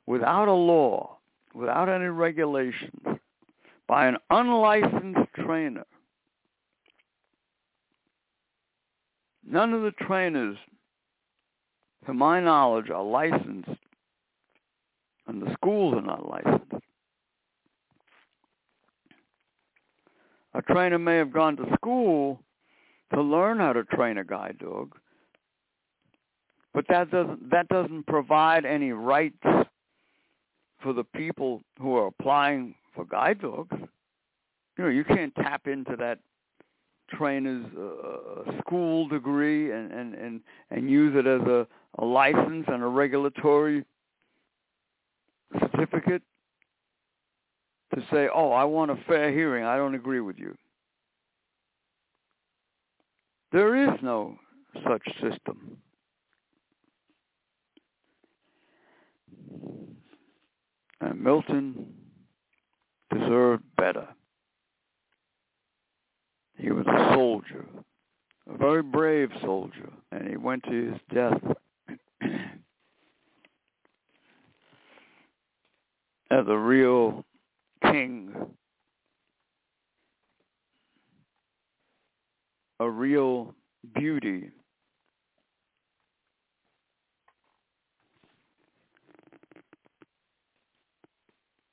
without 0.07 0.47
a 0.47 0.53
law, 0.53 1.17
without 1.53 1.87
any 1.87 2.05
regulations, 2.05 3.19
by 3.87 4.07
an 4.07 4.17
unlicensed 4.31 5.31
trainer. 5.35 5.85
None 9.45 9.73
of 9.73 9.81
the 9.81 9.91
trainers, 9.91 10.57
to 12.05 12.13
my 12.13 12.39
knowledge, 12.39 12.89
are 12.89 13.03
licensed, 13.03 13.69
and 15.27 15.41
the 15.41 15.51
schools 15.53 15.95
are 15.95 16.01
not 16.01 16.27
licensed. 16.27 16.83
A 20.53 20.61
trainer 20.61 20.99
may 20.99 21.17
have 21.17 21.33
gone 21.33 21.57
to 21.57 21.65
school 21.75 22.39
to 23.13 23.21
learn 23.21 23.57
how 23.57 23.73
to 23.73 23.83
train 23.83 24.17
a 24.17 24.23
guide 24.23 24.57
dog, 24.59 24.95
but 26.73 26.85
that 26.89 27.11
doesn't 27.11 27.49
that 27.49 27.67
doesn't 27.69 28.05
provide 28.05 28.65
any 28.65 28.91
rights 28.91 29.43
for 30.81 30.93
the 30.93 31.03
people 31.03 31.61
who 31.79 31.95
are 31.95 32.07
applying 32.07 32.75
for 32.93 33.05
guide 33.05 33.41
dogs. 33.41 33.75
You 34.77 34.83
know, 34.83 34.89
you 34.89 35.03
can't 35.03 35.33
tap 35.35 35.67
into 35.67 35.95
that 35.97 36.19
trainer's 37.09 37.65
uh, 37.77 38.59
school 38.59 39.07
degree 39.07 39.71
and, 39.71 39.91
and, 39.91 40.13
and, 40.15 40.41
and 40.71 40.89
use 40.89 41.13
it 41.15 41.27
as 41.27 41.41
a, 41.41 41.67
a 41.99 42.05
license 42.05 42.65
and 42.67 42.83
a 42.83 42.87
regulatory 42.87 43.85
certificate 45.59 46.21
to 47.93 48.01
say, 48.11 48.27
oh, 48.33 48.51
I 48.51 48.63
want 48.63 48.91
a 48.91 48.97
fair 49.07 49.31
hearing. 49.31 49.65
I 49.65 49.77
don't 49.77 49.95
agree 49.95 50.19
with 50.19 50.37
you. 50.39 50.55
There 53.51 53.75
is 53.75 53.99
no 54.01 54.35
such 54.87 55.03
system. 55.21 55.77
And 61.01 61.21
Milton 61.21 61.93
deserved 63.11 63.63
better. 63.77 64.07
He 66.57 66.71
was 66.71 66.85
a 66.87 67.13
soldier, 67.13 67.65
a 68.47 68.57
very 68.57 68.83
brave 68.83 69.29
soldier, 69.41 69.91
and 70.11 70.27
he 70.29 70.37
went 70.37 70.63
to 70.63 70.91
his 70.91 70.99
death 71.13 71.41
as 76.31 76.45
a 76.47 76.57
real 76.57 77.25
king, 77.81 78.33
a 82.79 82.89
real 82.89 83.55
beauty. 83.93 84.49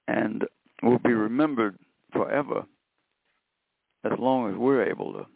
And 0.08 0.44
will 0.82 0.98
be 0.98 1.12
remembered 1.12 1.78
forever 2.12 2.64
as 4.04 4.18
long 4.18 4.50
as 4.50 4.56
we're 4.56 4.84
able 4.84 5.12
to 5.12 5.26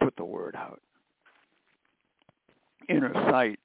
put 0.00 0.14
the 0.16 0.24
word 0.24 0.54
out. 0.56 0.80
Inner 2.88 3.12
sight. 3.30 3.58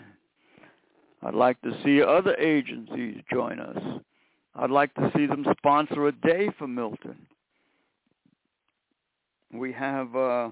I'd 1.23 1.35
like 1.35 1.61
to 1.63 1.73
see 1.85 2.01
other 2.03 2.37
agencies 2.37 3.21
join 3.33 3.59
us. 3.59 3.83
I'd 4.55 4.71
like 4.71 4.95
to 4.95 5.11
see 5.17 5.27
them 5.27 5.45
sponsor 5.59 6.07
a 6.09 6.13
day 6.13 6.49
for 6.59 6.67
Milton. 6.67 7.27
We 9.53 9.73
have 9.73 10.15
uh, 10.15 10.51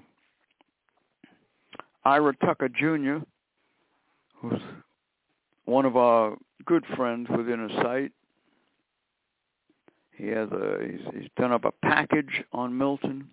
Ira 2.04 2.34
Tucker 2.36 2.68
Jr., 2.68 3.18
who's 4.40 4.60
one 5.64 5.84
of 5.84 5.96
our 5.96 6.36
good 6.64 6.84
friends 6.96 7.28
with 7.30 7.48
Inner 7.48 7.68
Sight. 7.82 8.12
He 10.16 10.28
has 10.28 10.50
a 10.50 10.78
he's, 10.80 11.00
he's 11.20 11.30
done 11.36 11.52
up 11.52 11.64
a 11.64 11.72
package 11.86 12.42
on 12.52 12.76
Milton, 12.76 13.28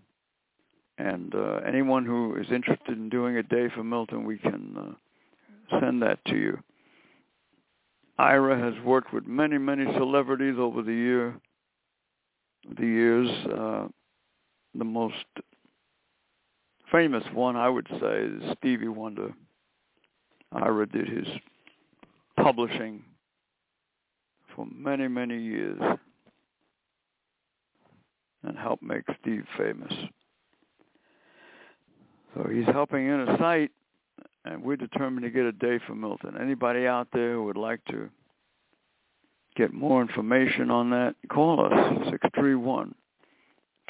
and 0.98 1.34
uh, 1.34 1.60
anyone 1.65 2.06
who 2.06 2.36
is 2.36 2.48
interested 2.52 2.98
in 2.98 3.10
doing 3.10 3.38
a 3.38 3.43
day 3.43 3.69
for 3.74 3.84
Milton, 3.84 4.26
we 4.26 4.38
can 4.38 4.76
uh, 4.78 5.80
send 5.80 6.02
that 6.02 6.24
to 6.26 6.36
you. 6.36 6.60
Ira 8.17 8.60
has 8.60 8.84
worked 8.84 9.13
with 9.13 9.26
many, 9.26 9.58
many 9.58 9.86
celebrities 9.93 10.56
over 10.60 10.82
the 10.82 10.93
year, 10.93 11.36
the 12.78 12.86
years. 12.86 13.30
Uh, 13.48 13.88
the 14.76 14.84
most 14.84 15.15
famous 16.91 17.24
one, 17.34 17.56
I 17.56 17.69
would 17.69 17.88
say, 18.00 18.24
is 18.26 18.58
Stevie 18.58 18.88
Wonder. 18.88 19.34
Ira 20.52 20.88
did 20.88 21.08
his 21.08 21.28
publishing 22.38 23.04
for 24.56 24.67
many, 24.72 25.08
many 25.08 25.41
years 25.41 25.80
and 28.43 28.58
help 28.58 28.82
make 28.82 29.03
Steve 29.21 29.45
famous. 29.58 29.93
So 32.34 32.49
he's 32.51 32.65
helping 32.65 33.06
Inner 33.06 33.38
Sight 33.38 33.71
and 34.45 34.63
we're 34.63 34.75
determined 34.75 35.23
to 35.23 35.29
get 35.29 35.45
a 35.45 35.51
day 35.51 35.79
for 35.86 35.93
Milton. 35.95 36.36
Anybody 36.39 36.88
out 36.88 37.10
there 37.13 37.34
who 37.34 37.43
would 37.45 37.58
like 37.58 37.84
to 37.86 38.10
get 39.56 39.73
more 39.73 40.01
information 40.01 40.69
on 40.71 40.89
that, 40.89 41.15
call 41.29 41.65
us, 41.65 41.71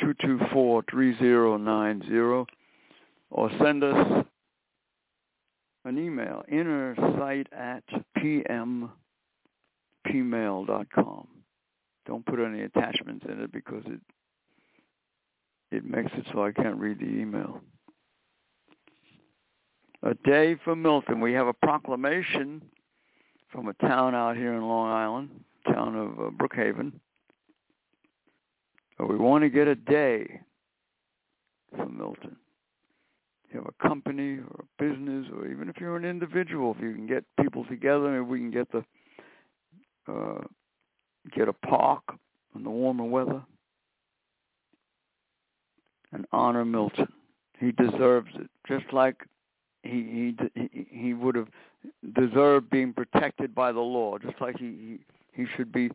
631-224-3090, 0.02 2.46
or 3.32 3.50
send 3.60 3.84
us 3.84 4.26
an 5.86 5.98
email, 5.98 6.44
innersight 6.52 7.48
at 7.52 7.84
pmpmail.com. 8.18 8.92
Don't 12.06 12.26
put 12.26 12.40
any 12.40 12.64
attachments 12.64 13.26
in 13.28 13.42
it 13.42 13.52
because 13.52 13.84
it 13.86 14.00
it 15.74 15.86
makes 15.86 16.12
it 16.14 16.26
so 16.32 16.44
I 16.44 16.52
can't 16.52 16.78
read 16.78 17.00
the 17.00 17.06
email 17.06 17.62
a 20.04 20.14
day 20.14 20.56
for 20.64 20.76
Milton. 20.76 21.20
We 21.22 21.34
have 21.34 21.48
a 21.48 21.54
proclamation 21.54 22.62
from 23.52 23.70
a 23.70 23.74
town 23.74 24.14
out 24.14 24.36
here 24.36 24.54
in 24.54 24.62
Long 24.62 24.90
Island, 24.90 25.30
town 25.66 25.96
of 25.96 26.20
uh, 26.20 26.30
Brookhaven. 26.32 26.92
But 28.98 29.10
we 29.10 29.16
want 29.16 29.44
to 29.44 29.50
get 29.50 29.68
a 29.68 29.76
day 29.76 30.42
for 31.76 31.88
Milton. 31.88 32.36
You 33.52 33.60
have 33.60 33.68
a 33.68 33.88
company 33.88 34.40
or 34.40 34.66
a 34.66 34.84
business, 34.84 35.28
or 35.34 35.48
even 35.48 35.70
if 35.70 35.78
you're 35.80 35.96
an 35.96 36.06
individual, 36.06 36.76
if 36.76 36.84
you 36.84 36.94
can 36.94 37.08
get 37.08 37.24
people 37.42 37.66
together, 37.66 38.12
maybe 38.12 38.22
we 38.22 38.40
can 38.40 38.52
get 38.52 38.68
the 38.72 38.84
uh, 40.12 40.42
get 41.36 41.48
a 41.48 41.54
park 41.54 42.04
in 42.56 42.64
the 42.64 42.70
warmer 42.70 43.06
weather 43.06 43.42
and 46.14 46.26
honor 46.32 46.66
Milton. 46.66 47.08
He 47.60 47.72
deserves 47.72 48.30
it, 48.36 48.50
just 48.68 48.86
like 48.94 49.16
he 49.84 50.36
he 50.56 50.88
he 50.90 51.14
would 51.14 51.36
have 51.36 51.48
deserved 52.16 52.70
being 52.70 52.94
protected 52.94 53.54
by 53.54 53.72
the 53.72 53.80
law, 53.80 54.18
just 54.18 54.40
like 54.40 54.58
he 54.58 55.00
he, 55.34 55.44
he 55.44 55.46
should 55.56 55.72
be 55.72 55.90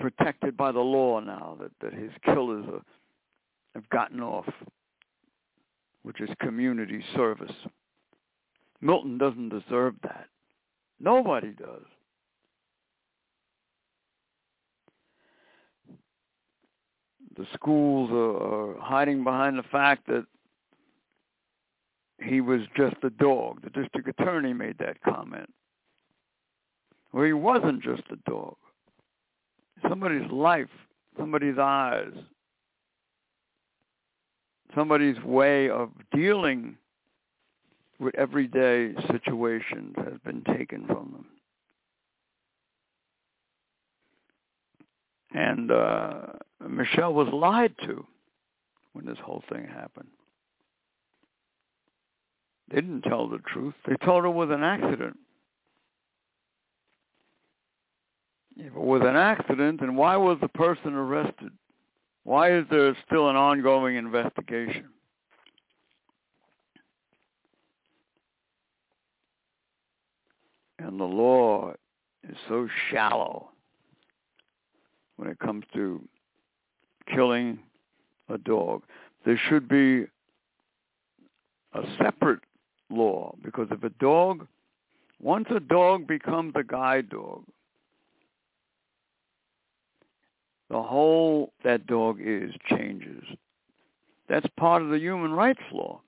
protected 0.00 0.56
by 0.56 0.72
the 0.72 0.80
law 0.80 1.20
now 1.20 1.56
that 1.60 1.70
that 1.80 1.92
his 1.92 2.10
killers 2.24 2.64
are, 2.72 2.82
have 3.74 3.88
gotten 3.90 4.20
off, 4.20 4.48
which 6.02 6.20
is 6.20 6.28
community 6.40 7.02
service. 7.14 7.52
Milton 8.80 9.16
doesn't 9.16 9.48
deserve 9.50 9.94
that. 10.02 10.26
Nobody 10.98 11.52
does. 11.52 11.84
The 17.42 17.48
schools 17.54 18.08
are, 18.12 18.36
are 18.36 18.78
hiding 18.78 19.24
behind 19.24 19.58
the 19.58 19.64
fact 19.64 20.06
that 20.06 20.24
he 22.22 22.40
was 22.40 22.60
just 22.76 22.94
a 23.02 23.10
dog. 23.10 23.62
The 23.64 23.70
district 23.70 24.06
attorney 24.06 24.52
made 24.52 24.78
that 24.78 25.02
comment. 25.02 25.52
Well, 27.12 27.24
he 27.24 27.32
wasn't 27.32 27.82
just 27.82 28.04
a 28.12 28.30
dog. 28.30 28.54
Somebody's 29.88 30.30
life, 30.30 30.68
somebody's 31.18 31.58
eyes, 31.58 32.12
somebody's 34.72 35.20
way 35.24 35.68
of 35.68 35.90
dealing 36.14 36.76
with 37.98 38.14
everyday 38.14 38.94
situations 39.10 39.96
has 39.96 40.20
been 40.24 40.44
taken 40.56 40.86
from 40.86 41.10
them. 41.10 41.26
And 45.34 45.72
uh, 45.72 46.20
Michelle 46.68 47.14
was 47.14 47.28
lied 47.32 47.74
to 47.84 48.06
when 48.92 49.04
this 49.04 49.18
whole 49.22 49.42
thing 49.50 49.66
happened. 49.66 50.08
They 52.68 52.80
didn't 52.80 53.02
tell 53.02 53.28
the 53.28 53.38
truth. 53.38 53.74
They 53.86 53.96
told 54.04 54.24
her 54.24 54.30
it 54.30 54.32
was 54.32 54.50
an 54.50 54.62
accident. 54.62 55.18
If 58.56 58.66
it 58.66 58.74
was 58.74 59.02
an 59.02 59.16
accident, 59.16 59.80
then 59.80 59.96
why 59.96 60.16
was 60.16 60.38
the 60.40 60.48
person 60.48 60.94
arrested? 60.94 61.50
Why 62.24 62.56
is 62.56 62.64
there 62.70 62.96
still 63.06 63.28
an 63.28 63.36
ongoing 63.36 63.96
investigation? 63.96 64.88
And 70.78 70.98
the 71.00 71.04
law 71.04 71.72
is 72.28 72.36
so 72.48 72.68
shallow 72.90 73.50
when 75.16 75.28
it 75.28 75.38
comes 75.38 75.64
to 75.74 76.06
killing 77.06 77.58
a 78.28 78.38
dog. 78.38 78.82
There 79.24 79.40
should 79.48 79.68
be 79.68 80.06
a 81.74 81.82
separate 81.98 82.40
law 82.90 83.34
because 83.42 83.68
if 83.70 83.82
a 83.82 83.90
dog, 83.90 84.46
once 85.20 85.46
a 85.54 85.60
dog 85.60 86.06
becomes 86.06 86.52
a 86.56 86.64
guide 86.64 87.08
dog, 87.08 87.44
the 90.70 90.82
whole 90.82 91.52
that 91.64 91.86
dog 91.86 92.18
is 92.20 92.52
changes. 92.68 93.24
That's 94.28 94.46
part 94.56 94.82
of 94.82 94.88
the 94.88 94.98
human 94.98 95.32
rights 95.32 95.62
law. 95.72 96.00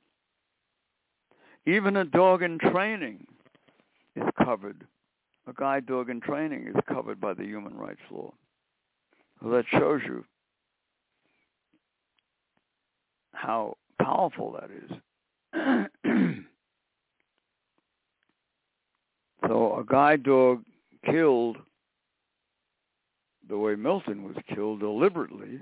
Even 1.67 1.97
a 1.97 2.05
dog 2.05 2.43
in 2.43 2.59
training 2.59 3.27
is 4.17 4.25
covered. 4.43 4.87
A 5.47 5.53
guide 5.53 5.87
dog 5.87 6.09
in 6.09 6.21
training 6.21 6.67
is 6.69 6.77
covered 6.89 7.21
by 7.21 7.35
the 7.35 7.45
human 7.45 7.75
rights 7.75 8.01
law. 8.11 8.33
So 9.43 9.51
that 9.51 9.65
shows 9.71 10.01
you 10.07 10.25
how 13.35 13.77
powerful 14.01 14.59
that 14.61 14.70
is. 14.70 16.44
So 19.47 19.79
a 19.79 19.85
guide 19.85 20.23
dog 20.23 20.64
killed 21.05 21.59
the 23.49 23.59
way 23.59 23.75
Milton 23.75 24.25
was 24.25 24.37
killed 24.55 24.81
deliberately. 24.81 25.61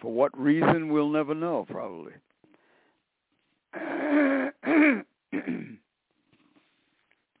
For 0.00 0.12
what 0.12 0.38
reason, 0.38 0.92
we'll 0.92 1.08
never 1.08 1.34
know, 1.34 1.66
probably. 1.68 2.12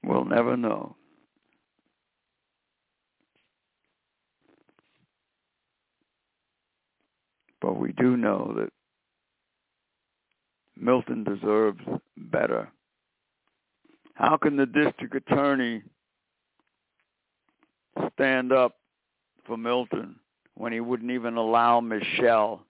we'll 0.02 0.24
never 0.24 0.56
know. 0.56 0.96
But 7.60 7.78
we 7.78 7.92
do 7.92 8.16
know 8.16 8.54
that 8.56 8.70
Milton 10.80 11.24
deserves 11.24 11.80
better. 12.16 12.70
How 14.14 14.36
can 14.36 14.56
the 14.56 14.66
district 14.66 15.14
attorney 15.14 15.82
stand 18.14 18.52
up 18.52 18.76
for 19.46 19.56
Milton 19.56 20.16
when 20.54 20.72
he 20.72 20.80
wouldn't 20.80 21.10
even 21.10 21.36
allow 21.36 21.80
Michelle, 21.80 22.62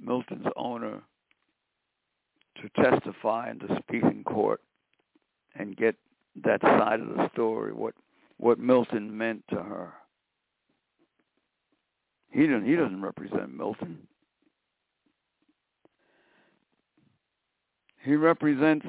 Milton's 0.00 0.46
owner, 0.56 1.02
to 2.60 2.82
testify 2.82 3.48
and 3.48 3.60
to 3.60 3.82
speak 3.82 4.02
in 4.02 4.24
court 4.24 4.62
and 5.58 5.76
get 5.76 5.94
that 6.42 6.60
side 6.62 7.00
of 7.00 7.08
the 7.08 7.28
story, 7.32 7.72
what 7.72 7.94
what 8.38 8.58
Milton 8.58 9.16
meant 9.16 9.42
to 9.48 9.56
her. 9.56 9.92
He 12.30 12.46
doesn't 12.46 12.66
he 12.66 12.76
doesn't 12.76 13.00
represent 13.02 13.54
Milton. 13.54 14.06
He 18.06 18.14
represents 18.14 18.86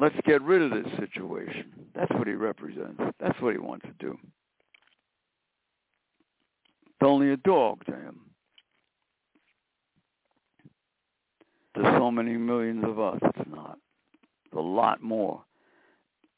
let's 0.00 0.16
get 0.24 0.40
rid 0.40 0.62
of 0.62 0.70
this 0.70 0.90
situation. 0.98 1.66
That's 1.94 2.10
what 2.12 2.26
he 2.26 2.32
represents. 2.32 3.00
That's 3.20 3.38
what 3.40 3.52
he 3.52 3.58
wants 3.58 3.84
to 3.84 3.92
do. 3.98 4.18
It's 6.86 7.02
only 7.02 7.32
a 7.32 7.36
dog 7.36 7.84
to 7.84 7.92
him. 7.92 8.20
To 11.76 11.82
so 11.98 12.10
many 12.10 12.38
millions 12.38 12.82
of 12.84 12.98
us, 12.98 13.18
it's 13.22 13.50
not. 13.50 13.78
It's 14.46 14.54
a 14.56 14.60
lot 14.60 15.02
more. 15.02 15.42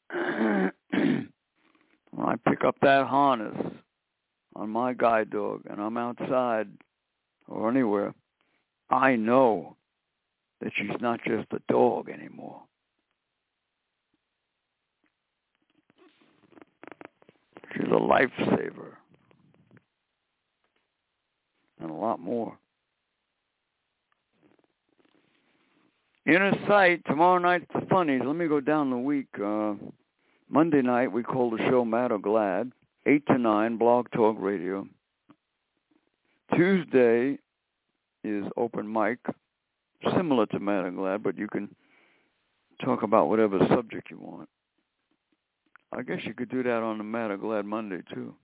when 0.11 0.71
I 2.17 2.35
pick 2.49 2.65
up 2.65 2.75
that 2.81 3.07
harness 3.07 3.55
on 4.57 4.69
my 4.69 4.93
guide 4.93 5.29
dog 5.29 5.61
and 5.69 5.79
I'm 5.79 5.95
outside 5.95 6.67
or 7.47 7.69
anywhere, 7.69 8.13
I 8.89 9.15
know 9.15 9.77
that 10.61 10.71
she's 10.75 10.99
not 10.99 11.19
just 11.25 11.47
a 11.51 11.59
dog 11.71 12.09
anymore. 12.09 12.61
She's 17.73 17.85
a 17.85 17.99
lifesaver. 17.99 18.93
And 21.79 21.91
a 21.91 21.93
lot 21.93 22.19
more. 22.19 22.57
Inner 26.25 26.51
sight, 26.67 27.03
tomorrow 27.05 27.37
night's 27.37 27.67
the 27.73 27.85
funnies. 27.89 28.21
Let 28.25 28.35
me 28.35 28.47
go 28.47 28.59
down 28.59 28.89
the 28.89 28.97
week. 28.97 29.27
Uh, 29.41 29.75
Monday 30.49 30.81
night, 30.81 31.11
we 31.11 31.23
call 31.23 31.49
the 31.49 31.57
show 31.69 31.85
Mad 31.85 32.11
or 32.11 32.19
Glad, 32.19 32.71
8 33.05 33.25
to 33.27 33.37
9, 33.37 33.77
Blog 33.77 34.07
Talk 34.11 34.35
Radio. 34.39 34.87
Tuesday 36.53 37.37
is 38.23 38.45
open 38.57 38.91
mic, 38.91 39.19
similar 40.15 40.45
to 40.47 40.59
Mad 40.59 40.85
or 40.85 40.91
Glad, 40.91 41.23
but 41.23 41.37
you 41.37 41.47
can 41.47 41.73
talk 42.83 43.03
about 43.03 43.29
whatever 43.29 43.59
subject 43.69 44.09
you 44.11 44.19
want. 44.19 44.49
I 45.91 46.01
guess 46.01 46.19
you 46.25 46.33
could 46.33 46.49
do 46.49 46.63
that 46.63 46.83
on 46.83 46.97
the 46.97 47.37
Glad 47.37 47.65
Monday, 47.65 48.01
too. 48.13 48.35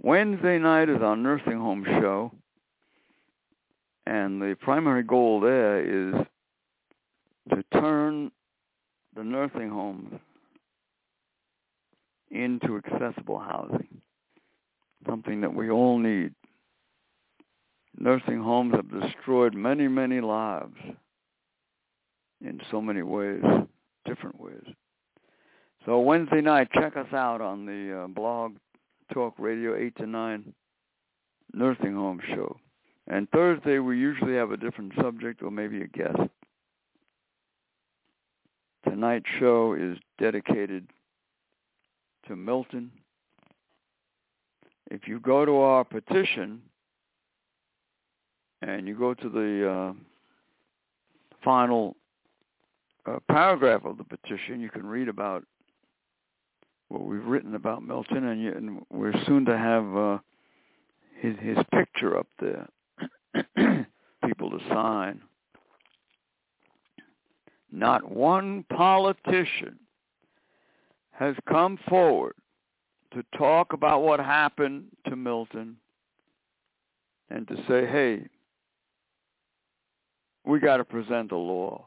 Wednesday 0.00 0.58
night 0.58 0.88
is 0.88 1.02
our 1.02 1.16
nursing 1.16 1.58
home 1.58 1.84
show, 1.84 2.32
and 4.06 4.40
the 4.40 4.56
primary 4.60 5.02
goal 5.02 5.40
there 5.40 5.80
is 5.80 6.14
to 7.50 7.64
turn 7.72 8.30
the 9.16 9.24
nursing 9.24 9.70
homes 9.70 10.12
into 12.30 12.76
accessible 12.76 13.38
housing, 13.38 14.00
something 15.06 15.40
that 15.40 15.52
we 15.52 15.70
all 15.70 15.98
need. 15.98 16.34
Nursing 18.00 18.40
homes 18.40 18.74
have 18.74 19.00
destroyed 19.00 19.54
many, 19.54 19.88
many 19.88 20.20
lives 20.20 20.76
in 22.40 22.60
so 22.70 22.80
many 22.80 23.02
ways, 23.02 23.42
different 24.04 24.40
ways. 24.40 24.62
So 25.84 25.98
Wednesday 25.98 26.40
night, 26.40 26.68
check 26.72 26.96
us 26.96 27.12
out 27.12 27.40
on 27.40 27.66
the 27.66 28.04
uh, 28.04 28.06
blog 28.06 28.56
Talk 29.12 29.34
Radio 29.38 29.74
8 29.76 29.96
to 29.96 30.06
9 30.06 30.54
nursing 31.54 31.94
home 31.94 32.20
show. 32.28 32.56
And 33.08 33.28
Thursday, 33.30 33.78
we 33.78 33.98
usually 33.98 34.34
have 34.34 34.52
a 34.52 34.56
different 34.56 34.92
subject 35.00 35.42
or 35.42 35.50
maybe 35.50 35.82
a 35.82 35.88
guest. 35.88 36.20
Tonight's 38.84 39.26
show 39.40 39.74
is 39.74 39.98
dedicated 40.20 40.86
to 42.28 42.36
Milton. 42.36 42.92
If 44.90 45.08
you 45.08 45.18
go 45.20 45.44
to 45.44 45.56
our 45.56 45.84
petition 45.84 46.62
and 48.62 48.86
you 48.86 48.96
go 48.96 49.14
to 49.14 49.28
the 49.28 49.70
uh, 49.70 49.92
final 51.44 51.96
uh, 53.06 53.18
paragraph 53.30 53.84
of 53.84 53.98
the 53.98 54.04
petition, 54.04 54.60
you 54.60 54.70
can 54.70 54.86
read 54.86 55.08
about 55.08 55.44
what 56.88 57.04
we've 57.04 57.24
written 57.24 57.54
about 57.54 57.82
Milton, 57.82 58.28
and, 58.28 58.42
you, 58.42 58.52
and 58.52 58.82
we're 58.90 59.14
soon 59.26 59.44
to 59.44 59.56
have 59.56 59.96
uh, 59.96 60.18
his 61.20 61.34
his 61.40 61.58
picture 61.72 62.16
up 62.16 62.26
there, 62.40 62.66
people 64.26 64.50
to 64.50 64.58
sign. 64.70 65.20
Not 67.70 68.10
one 68.10 68.64
politician 68.74 69.78
has 71.12 71.34
come 71.48 71.78
forward 71.88 72.34
to 73.12 73.22
talk 73.36 73.72
about 73.72 74.02
what 74.02 74.20
happened 74.20 74.84
to 75.08 75.16
Milton 75.16 75.76
and 77.30 77.46
to 77.48 77.56
say, 77.68 77.86
hey, 77.86 78.26
we 80.48 80.58
got 80.58 80.78
to 80.78 80.84
present 80.84 81.30
a 81.30 81.36
law. 81.36 81.86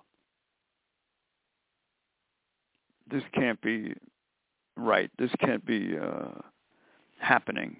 This 3.09 3.23
can't 3.33 3.59
be 3.59 3.95
right. 4.77 5.09
This 5.17 5.31
can't 5.39 5.65
be 5.65 5.97
uh, 5.99 6.39
happening. 7.19 7.77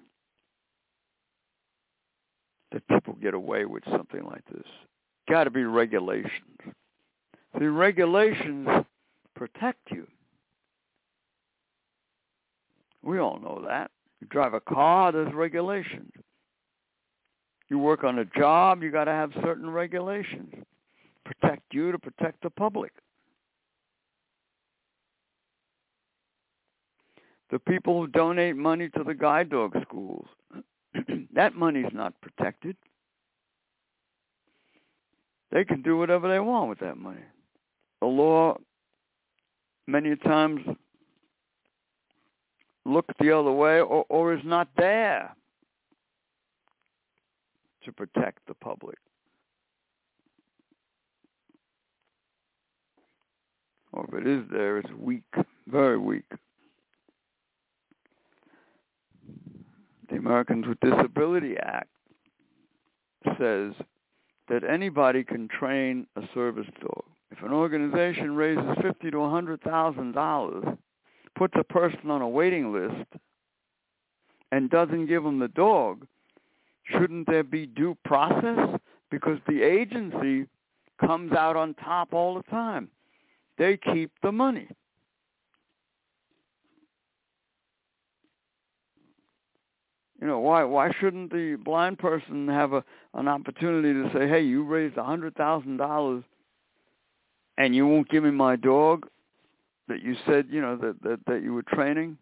That 2.72 2.86
people 2.88 3.16
get 3.22 3.32
away 3.32 3.64
with 3.64 3.84
something 3.92 4.24
like 4.24 4.44
this. 4.52 4.66
Got 5.30 5.44
to 5.44 5.50
be 5.50 5.62
regulations. 5.62 6.58
The 7.58 7.70
regulations 7.70 8.66
protect 9.36 9.78
you. 9.92 10.08
We 13.04 13.20
all 13.20 13.38
know 13.38 13.64
that. 13.68 13.92
You 14.20 14.26
drive 14.28 14.54
a 14.54 14.60
car, 14.60 15.12
there's 15.12 15.32
regulations. 15.32 16.10
You 17.68 17.78
work 17.78 18.02
on 18.02 18.18
a 18.18 18.24
job, 18.24 18.82
you 18.82 18.90
got 18.90 19.04
to 19.04 19.12
have 19.12 19.30
certain 19.42 19.70
regulations. 19.70 20.54
Protect 21.24 21.62
you 21.72 21.92
to 21.92 21.98
protect 21.98 22.42
the 22.42 22.50
public. 22.50 22.92
The 27.50 27.58
people 27.58 28.00
who 28.00 28.06
donate 28.06 28.56
money 28.56 28.88
to 28.96 29.04
the 29.04 29.14
guide 29.14 29.50
dog 29.50 29.76
schools, 29.82 30.26
that 31.34 31.54
money's 31.54 31.92
not 31.92 32.14
protected. 32.20 32.76
They 35.50 35.64
can 35.64 35.82
do 35.82 35.98
whatever 35.98 36.28
they 36.28 36.40
want 36.40 36.70
with 36.70 36.78
that 36.78 36.96
money 36.96 37.22
the 38.02 38.08
law 38.08 38.56
many 39.86 40.16
times 40.16 40.60
looks 42.84 43.14
the 43.20 43.30
other 43.30 43.52
way 43.52 43.80
or, 43.80 44.04
or 44.08 44.34
is 44.34 44.40
not 44.44 44.66
there 44.76 45.32
to 47.84 47.92
protect 47.92 48.44
the 48.48 48.54
public. 48.54 48.98
Or 53.92 54.06
if 54.08 54.14
it 54.14 54.26
is 54.26 54.44
there, 54.50 54.78
it's 54.78 54.90
weak, 54.98 55.22
very 55.66 55.98
weak. 55.98 56.24
The 60.10 60.16
Americans 60.16 60.66
with 60.66 60.80
Disability 60.80 61.56
Act 61.58 61.88
says 63.38 63.72
that 64.48 64.64
anybody 64.68 65.24
can 65.24 65.48
train 65.48 66.06
a 66.16 66.22
service 66.34 66.66
dog. 66.80 67.04
If 67.30 67.42
an 67.42 67.52
organization 67.52 68.34
raises 68.34 68.76
fifty 68.82 69.10
to 69.10 69.18
a 69.18 69.30
hundred 69.30 69.62
thousand 69.62 70.12
dollars, 70.12 70.64
puts 71.34 71.54
a 71.56 71.64
person 71.64 72.10
on 72.10 72.20
a 72.20 72.28
waiting 72.28 72.72
list, 72.72 73.06
and 74.50 74.68
doesn't 74.68 75.06
give 75.06 75.22
them 75.22 75.38
the 75.38 75.48
dog, 75.48 76.06
shouldn't 76.84 77.26
there 77.26 77.42
be 77.42 77.64
due 77.64 77.96
process? 78.04 78.78
Because 79.10 79.38
the 79.48 79.62
agency 79.62 80.46
comes 81.00 81.32
out 81.32 81.56
on 81.56 81.74
top 81.74 82.12
all 82.12 82.34
the 82.34 82.42
time. 82.44 82.88
They 83.58 83.76
keep 83.76 84.10
the 84.22 84.32
money. 84.32 84.68
You 90.20 90.28
know, 90.28 90.38
why 90.38 90.62
why 90.62 90.92
shouldn't 91.00 91.32
the 91.32 91.56
blind 91.56 91.98
person 91.98 92.46
have 92.46 92.72
a 92.72 92.84
an 93.14 93.26
opportunity 93.26 93.92
to 93.92 94.10
say, 94.16 94.28
"Hey, 94.28 94.42
you 94.42 94.62
raised 94.62 94.96
a 94.96 95.02
hundred 95.02 95.34
thousand 95.34 95.78
dollars, 95.78 96.22
and 97.58 97.74
you 97.74 97.88
won't 97.88 98.08
give 98.08 98.22
me 98.22 98.30
my 98.30 98.54
dog 98.54 99.08
that 99.88 100.00
you 100.00 100.14
said, 100.24 100.46
you 100.48 100.60
know, 100.60 100.76
that 100.76 101.02
that 101.02 101.20
that 101.26 101.42
you 101.42 101.52
were 101.52 101.64
training." 101.64 102.18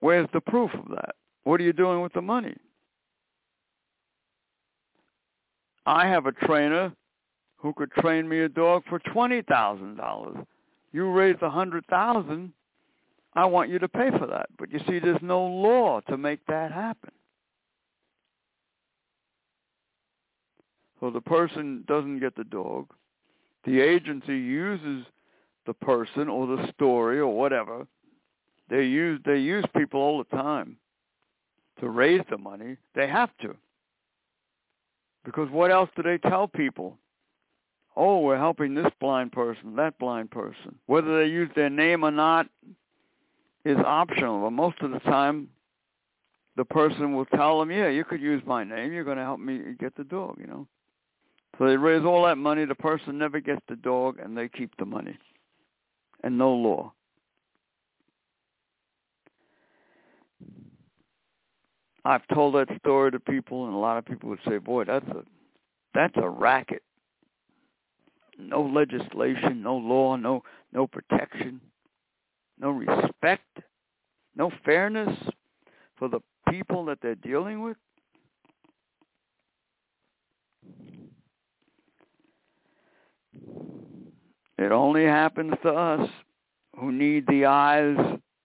Where's 0.00 0.28
the 0.32 0.40
proof 0.40 0.74
of 0.74 0.88
that? 0.88 1.14
What 1.44 1.60
are 1.60 1.64
you 1.64 1.72
doing 1.72 2.02
with 2.02 2.12
the 2.12 2.22
money? 2.22 2.56
I 5.86 6.08
have 6.08 6.26
a 6.26 6.32
trainer 6.32 6.92
who 7.62 7.72
could 7.72 7.92
train 7.92 8.28
me 8.28 8.40
a 8.40 8.48
dog 8.48 8.82
for 8.88 8.98
twenty 8.98 9.40
thousand 9.42 9.96
dollars. 9.96 10.36
You 10.92 11.10
raised 11.10 11.42
a 11.42 11.48
hundred 11.48 11.86
thousand, 11.86 12.52
I 13.34 13.46
want 13.46 13.70
you 13.70 13.78
to 13.78 13.88
pay 13.88 14.10
for 14.18 14.26
that. 14.26 14.48
But 14.58 14.70
you 14.70 14.80
see, 14.80 14.98
there's 14.98 15.22
no 15.22 15.42
law 15.42 16.00
to 16.08 16.18
make 16.18 16.44
that 16.46 16.70
happen. 16.70 17.12
So 21.00 21.10
the 21.10 21.20
person 21.20 21.84
doesn't 21.88 22.20
get 22.20 22.36
the 22.36 22.44
dog. 22.44 22.92
The 23.64 23.80
agency 23.80 24.36
uses 24.36 25.06
the 25.66 25.74
person 25.74 26.28
or 26.28 26.46
the 26.46 26.68
story 26.72 27.18
or 27.20 27.34
whatever. 27.34 27.86
They 28.68 28.84
use 28.84 29.20
they 29.24 29.38
use 29.38 29.64
people 29.76 30.00
all 30.00 30.18
the 30.18 30.36
time 30.36 30.76
to 31.80 31.88
raise 31.88 32.22
the 32.28 32.38
money. 32.38 32.76
They 32.94 33.08
have 33.08 33.30
to. 33.42 33.54
Because 35.24 35.48
what 35.50 35.70
else 35.70 35.88
do 35.96 36.02
they 36.02 36.18
tell 36.18 36.48
people? 36.48 36.98
Oh, 37.96 38.20
we're 38.20 38.38
helping 38.38 38.74
this 38.74 38.86
blind 39.00 39.32
person, 39.32 39.76
that 39.76 39.98
blind 39.98 40.30
person. 40.30 40.78
Whether 40.86 41.18
they 41.18 41.30
use 41.30 41.50
their 41.54 41.70
name 41.70 42.04
or 42.04 42.10
not 42.10 42.46
is 43.64 43.76
optional. 43.78 44.42
But 44.42 44.50
most 44.50 44.80
of 44.80 44.92
the 44.92 44.98
time, 45.00 45.48
the 46.56 46.64
person 46.64 47.14
will 47.14 47.26
tell 47.26 47.58
them, 47.60 47.70
yeah, 47.70 47.88
you 47.88 48.04
could 48.04 48.20
use 48.20 48.42
my 48.46 48.64
name. 48.64 48.92
You're 48.92 49.04
going 49.04 49.18
to 49.18 49.22
help 49.22 49.40
me 49.40 49.60
get 49.78 49.94
the 49.94 50.04
dog, 50.04 50.36
you 50.40 50.46
know. 50.46 50.66
So 51.58 51.66
they 51.66 51.76
raise 51.76 52.04
all 52.04 52.24
that 52.24 52.38
money. 52.38 52.64
The 52.64 52.74
person 52.74 53.18
never 53.18 53.40
gets 53.40 53.60
the 53.68 53.76
dog, 53.76 54.18
and 54.18 54.36
they 54.36 54.48
keep 54.48 54.74
the 54.78 54.86
money. 54.86 55.18
And 56.24 56.38
no 56.38 56.52
law. 56.52 56.92
I've 62.04 62.26
told 62.34 62.54
that 62.54 62.68
story 62.78 63.12
to 63.12 63.20
people, 63.20 63.66
and 63.66 63.74
a 63.74 63.78
lot 63.78 63.96
of 63.98 64.04
people 64.04 64.28
would 64.30 64.40
say, 64.48 64.58
"Boy, 64.58 64.84
that's 64.84 65.06
a 65.08 65.24
that's 65.94 66.16
a 66.16 66.28
racket. 66.28 66.82
No 68.48 68.62
legislation, 68.62 69.62
no 69.62 69.76
law, 69.76 70.16
no 70.16 70.42
no 70.72 70.86
protection, 70.86 71.60
no 72.58 72.70
respect, 72.70 73.60
no 74.36 74.50
fairness 74.64 75.16
for 75.96 76.08
the 76.08 76.20
people 76.48 76.84
that 76.86 76.98
they're 77.00 77.14
dealing 77.14 77.62
with." 77.62 77.76
It 84.58 84.70
only 84.70 85.04
happens 85.04 85.54
to 85.62 85.70
us 85.70 86.08
who 86.78 86.92
need 86.92 87.26
the 87.26 87.46
eyes 87.46 87.96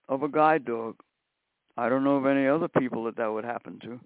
of 0.10 0.24
a 0.24 0.30
guide 0.30 0.66
dog. 0.66 0.96
I 1.78 1.90
don't 1.90 2.04
know 2.04 2.18
of 2.18 2.26
any 2.26 2.48
other 2.48 2.68
people 2.68 3.04
that 3.04 3.18
that 3.18 3.32
would 3.32 3.46
happen 3.46 3.80
to. 3.82 4.00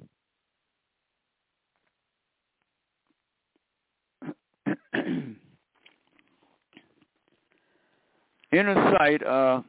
Inner 8.51 8.95
sight, 8.97 9.23
uh, 9.23 9.61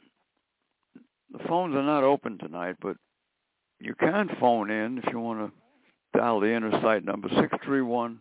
the 1.33 1.39
phones 1.49 1.75
are 1.75 1.83
not 1.83 2.05
open 2.05 2.39
tonight, 2.39 2.77
but 2.81 2.97
you 3.81 3.95
can 3.95 4.29
phone 4.41 4.71
in 4.71 4.99
if 4.99 5.05
you 5.13 5.21
want 5.21 5.41
to 5.41 6.19
dial 6.19 6.41
the 6.41 6.53
inner 6.53 6.73
sight 6.83 7.05
number, 7.05 7.29
631 7.29 8.19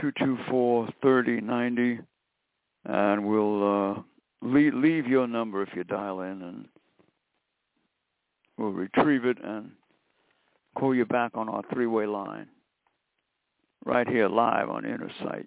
224 0.00 0.88
3090, 1.00 2.00
and 2.86 3.26
we'll 3.26 3.94
uh, 3.94 4.02
leave, 4.42 4.74
leave 4.74 5.06
your 5.06 5.26
number 5.26 5.62
if 5.62 5.68
you 5.74 5.84
dial 5.84 6.20
in, 6.20 6.42
and 6.42 6.68
We'll 8.58 8.70
retrieve 8.70 9.24
it 9.24 9.38
and 9.42 9.70
call 10.76 10.94
you 10.94 11.04
back 11.04 11.32
on 11.34 11.48
our 11.48 11.62
three-way 11.72 12.06
line 12.06 12.48
right 13.84 14.08
here 14.08 14.28
live 14.28 14.68
on 14.70 14.84
Inner 14.84 15.10
Sight. 15.22 15.46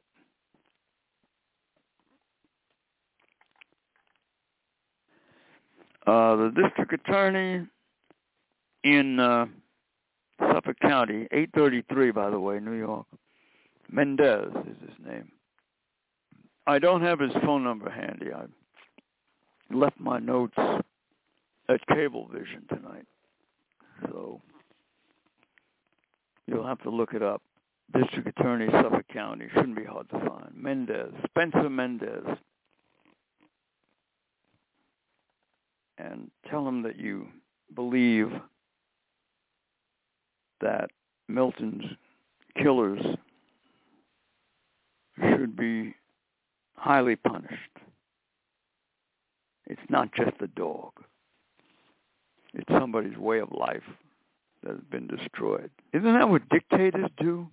Uh, 6.10 6.36
the 6.36 6.52
district 6.63 6.91
attorney 6.91 7.67
in 8.84 9.19
uh, 9.19 9.45
Suffolk 10.39 10.80
County, 10.82 11.28
833, 11.32 12.10
by 12.10 12.32
the 12.32 12.39
way, 12.39 12.60
New 12.60 12.74
York. 12.74 13.06
Mendez 13.91 14.48
is 14.65 14.89
his 14.89 15.06
name. 15.06 15.32
I 16.65 16.80
don't 16.80 17.04
have 17.04 17.19
his 17.19 17.32
phone 17.45 17.63
number 17.63 17.91
handy. 17.91 18.34
I 18.34 18.45
left 19.72 20.00
my 20.00 20.17
notes 20.17 20.58
at 20.58 21.88
Cablevision 21.91 22.67
tonight. 22.69 23.06
So 24.08 24.41
you'll 26.48 26.65
have 26.65 26.82
to 26.82 26.89
look 26.89 27.13
it 27.13 27.22
up. 27.22 27.43
District 27.93 28.28
Attorney, 28.28 28.65
Suffolk 28.72 29.06
County. 29.13 29.45
Shouldn't 29.54 29.76
be 29.76 29.86
hard 29.86 30.10
to 30.10 30.19
find. 30.28 30.56
Mendez, 30.56 31.13
Spencer 31.28 31.69
Mendez. 31.69 32.26
And 35.99 36.31
tell 36.49 36.65
him 36.65 36.81
that 36.83 36.97
you 36.97 37.27
believe 37.75 38.31
that 40.62 40.89
Milton's 41.27 41.83
killers 42.62 43.01
should 45.21 45.55
be 45.57 45.93
highly 46.75 47.17
punished. 47.17 47.53
It's 49.67 49.81
not 49.89 50.09
just 50.15 50.38
the 50.39 50.47
dog. 50.47 50.91
It's 52.53 52.71
somebody's 52.71 53.17
way 53.17 53.39
of 53.39 53.51
life 53.51 53.83
that 54.63 54.71
has 54.71 54.83
been 54.89 55.07
destroyed. 55.07 55.69
Isn't 55.93 56.13
that 56.13 56.29
what 56.29 56.47
dictators 56.49 57.09
do? 57.21 57.47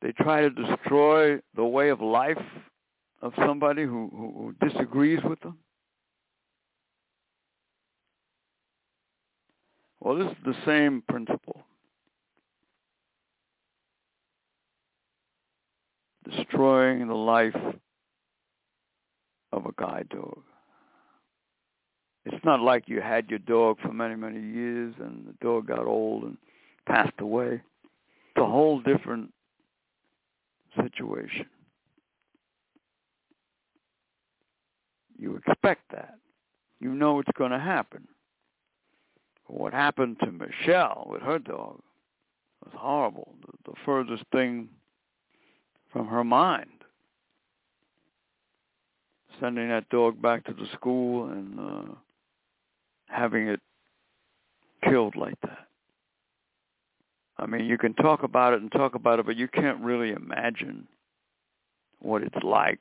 They 0.00 0.12
try 0.12 0.42
to 0.42 0.50
destroy 0.50 1.40
the 1.56 1.64
way 1.64 1.90
of 1.90 2.00
life 2.00 2.38
of 3.22 3.32
somebody 3.38 3.82
who, 3.82 4.10
who, 4.14 4.54
who 4.60 4.68
disagrees 4.68 5.20
with 5.24 5.40
them. 5.40 5.58
Well, 10.04 10.16
this 10.16 10.32
is 10.32 10.36
the 10.44 10.54
same 10.66 11.02
principle. 11.08 11.62
Destroying 16.30 17.08
the 17.08 17.14
life 17.14 17.56
of 19.50 19.64
a 19.64 19.72
guide 19.78 20.10
dog. 20.10 20.42
It's 22.26 22.44
not 22.44 22.60
like 22.60 22.86
you 22.86 23.00
had 23.00 23.30
your 23.30 23.38
dog 23.38 23.78
for 23.80 23.94
many, 23.94 24.14
many 24.14 24.40
years 24.40 24.94
and 25.00 25.26
the 25.26 25.34
dog 25.40 25.68
got 25.68 25.86
old 25.86 26.24
and 26.24 26.36
passed 26.86 27.18
away. 27.20 27.54
It's 27.54 28.42
a 28.42 28.44
whole 28.44 28.80
different 28.80 29.32
situation. 30.82 31.46
You 35.18 35.36
expect 35.46 35.92
that. 35.92 36.18
You 36.78 36.92
know 36.92 37.20
it's 37.20 37.30
going 37.38 37.52
to 37.52 37.58
happen. 37.58 38.06
What 39.46 39.72
happened 39.72 40.16
to 40.20 40.32
Michelle 40.32 41.06
with 41.10 41.22
her 41.22 41.38
dog 41.38 41.80
was 42.64 42.74
horrible. 42.74 43.34
The, 43.42 43.72
the 43.72 43.76
furthest 43.84 44.24
thing 44.32 44.68
from 45.92 46.08
her 46.08 46.24
mind. 46.24 46.70
Sending 49.40 49.68
that 49.68 49.88
dog 49.90 50.20
back 50.20 50.44
to 50.44 50.52
the 50.52 50.66
school 50.74 51.30
and 51.30 51.58
uh, 51.58 51.94
having 53.06 53.48
it 53.48 53.60
killed 54.88 55.16
like 55.16 55.40
that. 55.42 55.66
I 57.36 57.46
mean, 57.46 57.64
you 57.66 57.78
can 57.78 57.94
talk 57.94 58.22
about 58.22 58.54
it 58.54 58.62
and 58.62 58.70
talk 58.70 58.94
about 58.94 59.18
it, 59.18 59.26
but 59.26 59.36
you 59.36 59.48
can't 59.48 59.80
really 59.80 60.10
imagine 60.10 60.86
what 62.00 62.22
it's 62.22 62.42
like. 62.42 62.80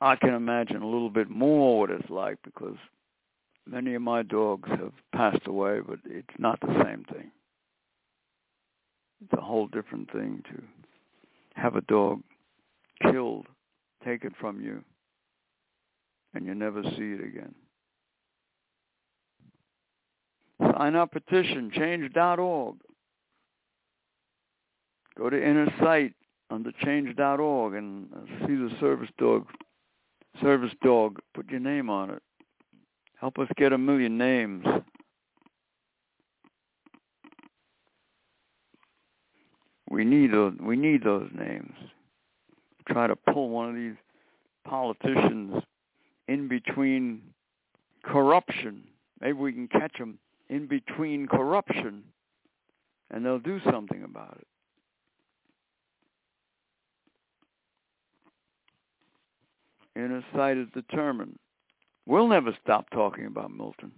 I 0.00 0.16
can 0.16 0.34
imagine 0.34 0.82
a 0.82 0.86
little 0.86 1.10
bit 1.10 1.30
more 1.30 1.80
what 1.80 1.90
it's 1.90 2.10
like 2.10 2.38
because 2.44 2.76
many 3.66 3.94
of 3.94 4.02
my 4.02 4.22
dogs 4.22 4.68
have 4.70 4.92
passed 5.14 5.46
away, 5.46 5.80
but 5.86 5.98
it's 6.04 6.38
not 6.38 6.60
the 6.60 6.82
same 6.84 7.04
thing. 7.12 7.30
It's 9.22 9.32
a 9.32 9.40
whole 9.40 9.66
different 9.66 10.10
thing 10.12 10.42
to 10.50 10.62
have 11.54 11.76
a 11.76 11.80
dog 11.82 12.22
killed, 13.02 13.46
taken 14.04 14.32
from 14.38 14.60
you 14.60 14.84
and 16.36 16.46
you 16.46 16.54
never 16.54 16.82
see 16.82 17.14
it 17.14 17.24
again. 17.24 17.54
Sign 20.60 20.94
up 20.94 21.12
petition, 21.12 21.70
change.org. 21.74 22.76
Go 25.16 25.30
to 25.30 25.36
Inner 25.36 25.72
Sight 25.80 26.12
under 26.50 26.72
change.org 26.84 27.74
and 27.74 28.08
see 28.40 28.54
the 28.54 28.70
service 28.80 29.08
dog 29.18 29.46
service 30.42 30.72
dog. 30.82 31.18
Put 31.34 31.48
your 31.48 31.60
name 31.60 31.88
on 31.88 32.10
it. 32.10 32.22
Help 33.20 33.38
us 33.38 33.48
get 33.56 33.72
a 33.72 33.78
million 33.78 34.18
names. 34.18 34.64
We 39.90 40.04
need 40.04 40.32
those. 40.32 40.52
We 40.60 40.76
need 40.76 41.02
those 41.04 41.30
names. 41.34 41.72
Try 42.88 43.06
to 43.06 43.16
pull 43.16 43.48
one 43.48 43.68
of 43.68 43.74
these 43.74 43.96
politicians 44.66 45.62
in 46.28 46.48
between 46.48 47.22
corruption. 48.02 48.82
Maybe 49.20 49.32
we 49.32 49.52
can 49.52 49.68
catch 49.68 49.96
them 49.98 50.18
in 50.48 50.66
between 50.66 51.26
corruption, 51.26 52.02
and 53.10 53.24
they'll 53.24 53.38
do 53.38 53.60
something 53.70 54.02
about 54.04 54.38
it. 54.38 54.46
Inner 59.98 60.22
sight 60.34 60.58
is 60.58 60.68
determined. 60.74 61.38
We'll 62.06 62.28
never 62.28 62.56
stop 62.62 62.88
talking 62.90 63.26
about 63.26 63.50
Milton. 63.50 63.92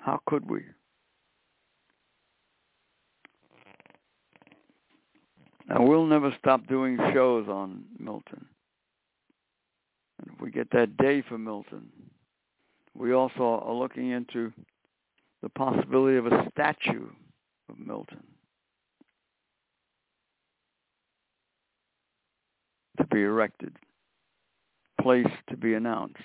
How 0.00 0.20
could 0.26 0.48
we? 0.50 0.62
And 5.68 5.88
we'll 5.88 6.06
never 6.06 6.34
stop 6.38 6.66
doing 6.66 6.98
shows 7.12 7.48
on 7.48 7.84
Milton. 7.98 8.46
And 10.18 10.30
if 10.34 10.40
we 10.40 10.50
get 10.50 10.70
that 10.72 10.96
day 10.96 11.22
for 11.22 11.38
Milton, 11.38 11.88
we 12.94 13.12
also 13.12 13.42
are 13.42 13.74
looking 13.74 14.10
into 14.10 14.52
the 15.42 15.48
possibility 15.48 16.16
of 16.16 16.26
a 16.26 16.48
statue 16.52 17.08
of 17.68 17.78
Milton 17.78 18.22
to 22.98 23.04
be 23.06 23.22
erected, 23.22 23.76
place 25.04 25.26
to 25.50 25.56
be 25.58 25.74
announced. 25.74 26.16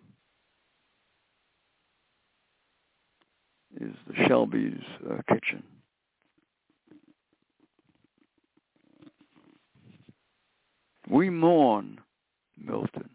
is 3.81 3.95
the 4.07 4.15
Shelby's 4.27 4.83
uh, 5.11 5.23
kitchen. 5.29 5.65
We 11.09 11.31
mourn 11.31 12.01
Milton. 12.59 13.09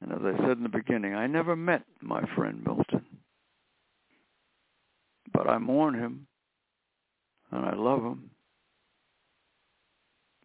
And 0.00 0.12
as 0.12 0.18
I 0.22 0.36
said 0.38 0.56
in 0.56 0.62
the 0.64 0.68
beginning, 0.68 1.14
I 1.14 1.26
never 1.26 1.56
met 1.56 1.82
my 2.00 2.22
friend 2.34 2.62
Milton. 2.64 3.04
But 5.32 5.48
I 5.48 5.58
mourn 5.58 5.94
him 5.94 6.26
and 7.50 7.64
I 7.64 7.74
love 7.74 8.02
him 8.02 8.30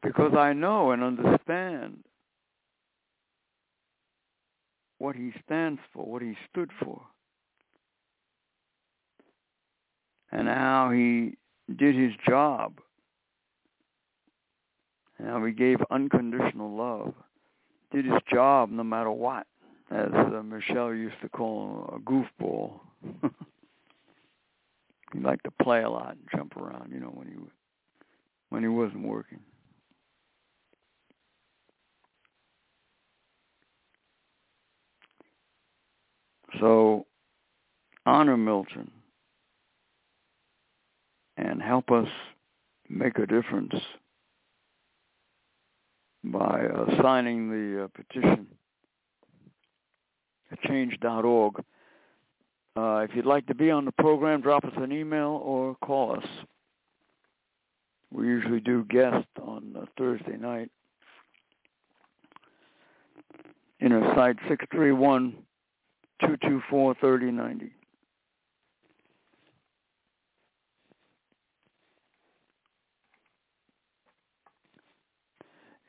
because 0.03 0.34
I 0.38 0.53
know 0.53 0.91
and 0.91 1.03
understand 1.03 2.03
what 4.99 5.15
he 5.15 5.31
stands 5.45 5.79
for, 5.93 6.05
what 6.05 6.21
he 6.21 6.35
stood 6.49 6.71
for, 6.83 7.01
and 10.31 10.47
how 10.47 10.91
he 10.91 11.37
did 11.75 11.95
his 11.95 12.13
job, 12.27 12.79
and 15.17 15.27
how 15.27 15.43
he 15.45 15.51
gave 15.51 15.77
unconditional 15.91 16.75
love, 16.75 17.13
did 17.91 18.05
his 18.05 18.21
job 18.31 18.69
no 18.69 18.83
matter 18.83 19.11
what, 19.11 19.47
as 19.91 20.09
uh, 20.13 20.41
Michelle 20.43 20.93
used 20.93 21.19
to 21.21 21.29
call 21.29 21.89
him 21.89 21.95
a 21.95 21.99
goofball. 21.99 22.79
he 25.13 25.19
liked 25.19 25.45
to 25.45 25.51
play 25.63 25.83
a 25.83 25.89
lot 25.89 26.11
and 26.11 26.27
jump 26.35 26.57
around, 26.57 26.91
you 26.91 26.99
know, 26.99 27.11
when 27.13 27.27
he 27.27 27.33
when 28.49 28.61
he 28.61 28.69
wasn't 28.69 29.05
working. 29.05 29.39
So 36.60 37.05
honor 38.05 38.38
Milton 38.38 38.91
and 41.38 41.62
help 41.62 41.91
us 41.91 42.08
make 42.89 43.18
a 43.20 43.26
difference 43.26 43.74
by 46.24 46.66
uh, 46.66 47.01
signing 47.01 47.49
the 47.49 47.84
uh, 47.84 47.88
petition 47.95 48.47
at 50.51 50.62
change.org. 50.62 51.64
Uh, 52.76 53.05
if 53.10 53.16
you'd 53.16 53.26
like 53.26 53.45
to 53.47 53.55
be 53.55 53.72
on 53.72 53.86
the 53.86 53.91
program, 53.93 54.41
drop 54.41 54.64
us 54.64 54.74
an 54.78 54.91
email 54.91 55.41
or 55.43 55.76
call 55.84 56.16
us. 56.16 56.26
We 58.12 58.26
usually 58.26 58.60
do 58.60 58.86
guests 58.86 59.28
on 59.41 59.76
Thursday 59.97 60.38
night. 60.38 60.70
Inner 63.80 64.01
Sight 64.16 64.38
631 64.47 65.36
224 66.20 66.95
3090. 66.95 67.72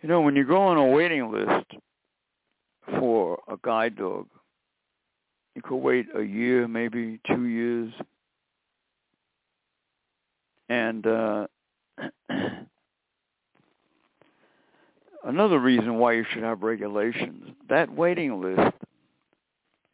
You 0.03 0.09
know, 0.09 0.21
when 0.21 0.37
you 0.37 0.45
go 0.45 0.63
on 0.63 0.77
a 0.77 0.87
waiting 0.87 1.33
list 1.33 1.67
for 2.99 3.41
a 3.49 3.57
guide 3.63 3.97
dog, 3.97 4.29
you 5.57 5.63
could 5.63 5.77
wait 5.77 6.07
a 6.15 6.23
year, 6.23 6.69
maybe 6.69 7.19
two 7.27 7.47
years. 7.47 7.93
And 10.69 11.05
uh, 11.05 11.47
another 15.25 15.59
reason 15.59 15.99
why 15.99 16.13
you 16.13 16.25
should 16.31 16.45
have 16.45 16.63
regulations, 16.63 17.57
that 17.69 17.93
waiting 17.93 18.41
list 18.41 18.77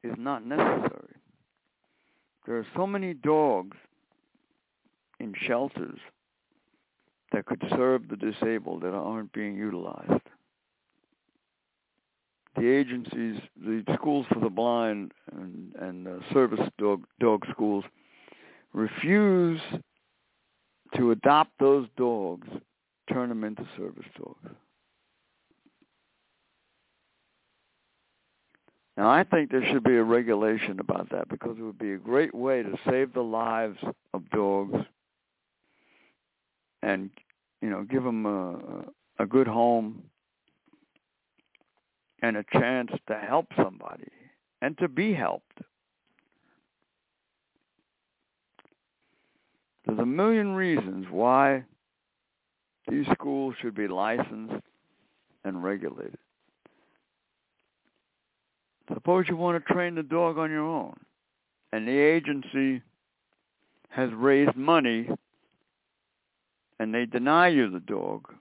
is 0.04 0.14
not 0.18 0.46
necessary. 0.46 1.16
There 2.46 2.56
are 2.58 2.66
so 2.76 2.86
many 2.86 3.14
dogs 3.14 3.76
in 5.18 5.32
shelters 5.46 5.98
that 7.32 7.46
could 7.46 7.62
serve 7.70 8.08
the 8.08 8.16
disabled 8.16 8.82
that 8.82 8.92
aren't 8.92 9.32
being 9.32 9.56
utilized. 9.56 10.22
The 12.56 12.68
agencies, 12.68 13.40
the 13.56 13.82
schools 13.94 14.26
for 14.32 14.38
the 14.38 14.50
blind 14.50 15.12
and, 15.32 15.72
and 15.80 16.06
uh, 16.06 16.10
service 16.32 16.60
dog, 16.78 17.04
dog 17.18 17.44
schools 17.50 17.84
refuse 18.72 19.60
to 20.96 21.10
adopt 21.10 21.50
those 21.58 21.88
dogs, 21.96 22.46
turn 23.12 23.28
them 23.28 23.42
into 23.42 23.66
service 23.76 24.06
dogs. 24.16 24.54
Now, 28.96 29.10
I 29.10 29.24
think 29.24 29.50
there 29.50 29.64
should 29.72 29.82
be 29.82 29.96
a 29.96 30.02
regulation 30.04 30.78
about 30.78 31.10
that 31.10 31.28
because 31.28 31.56
it 31.58 31.62
would 31.62 31.78
be 31.78 31.94
a 31.94 31.98
great 31.98 32.34
way 32.34 32.62
to 32.62 32.78
save 32.88 33.12
the 33.12 33.22
lives 33.22 33.78
of 34.12 34.28
dogs 34.30 34.76
and, 36.82 37.10
you 37.60 37.70
know, 37.70 37.82
give 37.82 38.04
them 38.04 38.24
a, 38.24 39.22
a 39.22 39.26
good 39.26 39.48
home 39.48 40.04
and 42.22 42.36
a 42.36 42.44
chance 42.52 42.90
to 43.08 43.18
help 43.18 43.46
somebody 43.56 44.10
and 44.62 44.78
to 44.78 44.88
be 44.88 45.12
helped. 45.12 45.58
There's 49.86 49.98
a 49.98 50.06
million 50.06 50.54
reasons 50.54 51.06
why 51.10 51.64
these 52.88 53.06
schools 53.12 53.54
should 53.60 53.74
be 53.74 53.88
licensed 53.88 54.64
and 55.44 55.62
regulated. 55.62 56.18
Suppose 58.92 59.26
you 59.28 59.36
want 59.36 59.64
to 59.64 59.72
train 59.72 59.94
the 59.94 60.02
dog 60.02 60.36
on 60.38 60.50
your 60.50 60.66
own, 60.66 60.94
and 61.72 61.88
the 61.88 61.96
agency 61.98 62.82
has 63.88 64.10
raised 64.12 64.56
money, 64.56 65.08
and 66.78 66.94
they 66.94 67.06
deny 67.06 67.48
you 67.48 67.70
the 67.70 67.80
dog, 67.80 68.34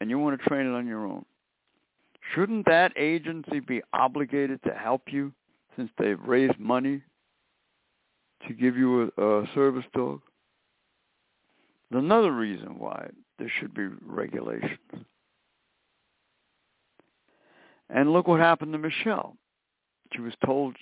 and 0.00 0.08
you 0.08 0.18
want 0.18 0.40
to 0.40 0.48
train 0.48 0.66
it 0.66 0.74
on 0.74 0.86
your 0.86 1.06
own. 1.06 1.24
Shouldn't 2.34 2.66
that 2.66 2.92
agency 2.96 3.60
be 3.60 3.82
obligated 3.92 4.62
to 4.62 4.72
help 4.72 5.02
you 5.12 5.32
since 5.76 5.90
they've 5.98 6.20
raised 6.20 6.58
money 6.58 7.02
to 8.46 8.54
give 8.54 8.76
you 8.76 9.10
a, 9.16 9.40
a 9.40 9.46
service 9.54 9.84
dog? 9.94 10.20
Another 11.90 12.32
reason 12.32 12.78
why 12.78 13.08
there 13.38 13.52
should 13.58 13.74
be 13.74 13.88
regulations. 14.06 14.78
And 17.88 18.12
look 18.12 18.28
what 18.28 18.38
happened 18.38 18.72
to 18.72 18.78
Michelle. 18.78 19.36
She 20.12 20.20
was 20.20 20.34
told 20.44 20.76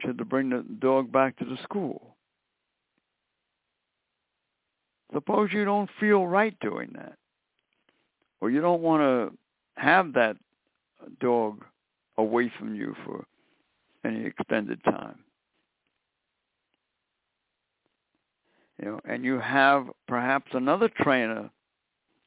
she 0.00 0.06
had 0.06 0.18
to 0.18 0.24
bring 0.24 0.50
the 0.50 0.64
dog 0.80 1.12
back 1.12 1.36
to 1.38 1.44
the 1.44 1.58
school. 1.62 2.16
Suppose 5.12 5.50
you 5.52 5.64
don't 5.64 5.90
feel 5.98 6.26
right 6.26 6.58
doing 6.60 6.90
that, 6.94 7.14
or 8.40 8.50
you 8.50 8.60
don't 8.60 8.82
want 8.82 9.00
to 9.00 9.36
have 9.80 10.12
that 10.14 10.36
dog 11.20 11.64
away 12.18 12.52
from 12.58 12.74
you 12.74 12.94
for 13.04 13.24
any 14.04 14.24
extended 14.24 14.82
time. 14.84 15.18
You 18.80 18.90
know, 18.90 19.00
and 19.08 19.24
you 19.24 19.40
have 19.40 19.88
perhaps 20.06 20.50
another 20.52 20.88
trainer 21.00 21.50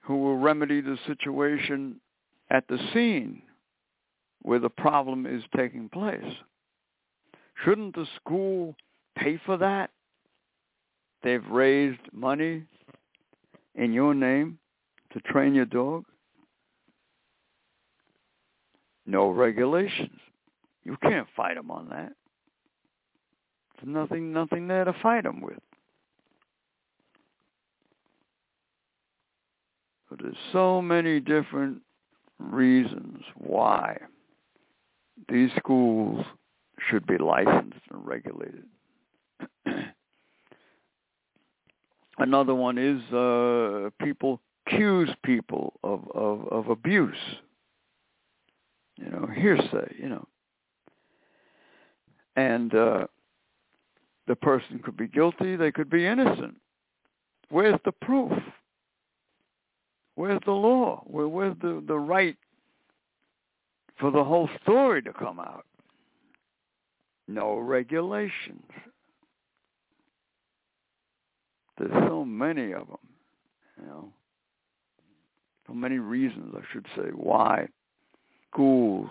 who 0.01 0.17
will 0.17 0.37
remedy 0.37 0.81
the 0.81 0.97
situation 1.07 2.01
at 2.49 2.67
the 2.67 2.79
scene 2.93 3.43
where 4.41 4.59
the 4.59 4.69
problem 4.69 5.25
is 5.25 5.43
taking 5.55 5.89
place. 5.89 6.23
Shouldn't 7.63 7.95
the 7.95 8.07
school 8.15 8.75
pay 9.17 9.39
for 9.45 9.57
that? 9.57 9.91
They've 11.23 11.45
raised 11.47 12.01
money 12.11 12.63
in 13.75 13.93
your 13.93 14.13
name 14.13 14.57
to 15.13 15.19
train 15.21 15.53
your 15.53 15.65
dog. 15.65 16.05
No 19.05 19.29
regulations. 19.29 20.19
You 20.83 20.97
can't 21.01 21.27
fight 21.35 21.55
them 21.55 21.69
on 21.69 21.89
that. 21.89 22.13
There's 23.75 23.93
nothing, 23.93 24.33
nothing 24.33 24.67
there 24.67 24.85
to 24.85 24.93
fight 25.01 25.23
them 25.23 25.41
with. 25.41 25.59
But 30.09 30.21
there's 30.23 30.35
so 30.51 30.81
many 30.81 31.19
different 31.19 31.81
reasons 32.39 33.23
why 33.35 33.97
these 35.29 35.49
schools 35.57 36.25
should 36.89 37.05
be 37.05 37.17
licensed 37.17 37.79
and 37.91 38.05
regulated. 38.05 38.65
Another 42.17 42.53
one 42.53 42.77
is 42.77 43.01
uh, 43.13 43.89
people 44.03 44.41
accuse 44.65 45.09
people 45.23 45.73
of, 45.83 46.07
of, 46.13 46.47
of 46.49 46.69
abuse. 46.69 47.15
You 48.97 49.09
know, 49.09 49.27
hearsay, 49.33 49.95
you 49.97 50.09
know. 50.09 50.27
And 52.35 52.73
uh, 52.75 53.07
the 54.27 54.35
person 54.35 54.79
could 54.79 54.95
be 54.95 55.07
guilty, 55.07 55.55
they 55.55 55.71
could 55.71 55.89
be 55.89 56.05
innocent. 56.05 56.57
Where's 57.49 57.79
the 57.83 57.91
proof? 57.91 58.31
Where's 60.15 60.39
the 60.45 60.51
law? 60.51 61.03
Where, 61.05 61.27
where's 61.27 61.55
the, 61.61 61.83
the 61.85 61.97
right 61.97 62.37
for 64.01 64.11
the 64.11 64.23
whole 64.23 64.49
story 64.63 65.01
to 65.03 65.13
come 65.13 65.39
out. 65.39 65.65
No 67.27 67.57
regulations. 67.59 68.65
There's 71.77 71.91
so 72.07 72.25
many 72.25 72.73
of 72.73 72.87
them, 72.87 72.97
you 73.79 73.87
know. 73.87 74.11
So 75.67 75.73
many 75.73 75.99
reasons, 75.99 76.53
I 76.57 76.61
should 76.73 76.85
say, 76.97 77.11
why 77.13 77.67
schools 78.51 79.09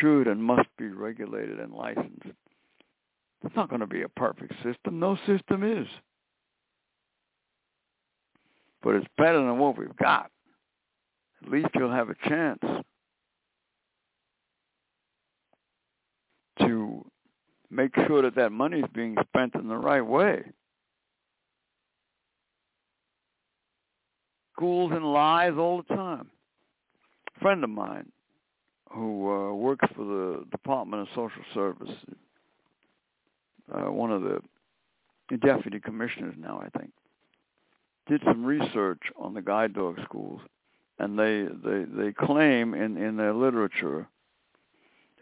should 0.00 0.26
and 0.28 0.42
must 0.42 0.68
be 0.78 0.88
regulated 0.88 1.60
and 1.60 1.74
licensed. 1.74 2.28
It's 3.44 3.56
not 3.56 3.68
going 3.68 3.80
to 3.80 3.86
be 3.86 4.02
a 4.02 4.08
perfect 4.08 4.54
system. 4.62 4.98
No 4.98 5.18
system 5.26 5.62
is. 5.62 5.86
But 8.82 8.94
it's 8.94 9.06
better 9.18 9.38
than 9.38 9.58
what 9.58 9.76
we've 9.76 9.96
got 9.96 10.30
at 11.44 11.52
least 11.52 11.68
you'll 11.74 11.90
have 11.92 12.08
a 12.08 12.28
chance 12.28 12.60
to 16.60 17.04
make 17.70 17.94
sure 18.06 18.22
that 18.22 18.34
that 18.36 18.50
money 18.50 18.78
is 18.78 18.84
being 18.94 19.16
spent 19.28 19.54
in 19.54 19.68
the 19.68 19.76
right 19.76 20.04
way. 20.04 20.42
Schools 24.56 24.92
and 24.94 25.12
lies 25.12 25.54
all 25.58 25.82
the 25.86 25.94
time. 25.94 26.30
A 27.36 27.40
friend 27.40 27.64
of 27.64 27.70
mine 27.70 28.10
who 28.90 29.30
uh, 29.30 29.52
works 29.52 29.86
for 29.96 30.04
the 30.04 30.44
Department 30.52 31.02
of 31.02 31.08
Social 31.08 31.42
Service, 31.52 31.90
uh, 33.72 33.90
one 33.90 34.12
of 34.12 34.22
the 34.22 34.38
deputy 35.44 35.80
commissioners 35.80 36.34
now, 36.38 36.62
I 36.64 36.78
think, 36.78 36.92
did 38.06 38.20
some 38.24 38.44
research 38.44 39.00
on 39.18 39.34
the 39.34 39.42
guide 39.42 39.74
dog 39.74 39.98
schools 40.04 40.40
and 40.98 41.18
they 41.18 41.46
they 41.64 41.84
they 41.84 42.12
claim 42.12 42.74
in 42.74 42.96
in 42.96 43.16
their 43.16 43.32
literature 43.32 44.08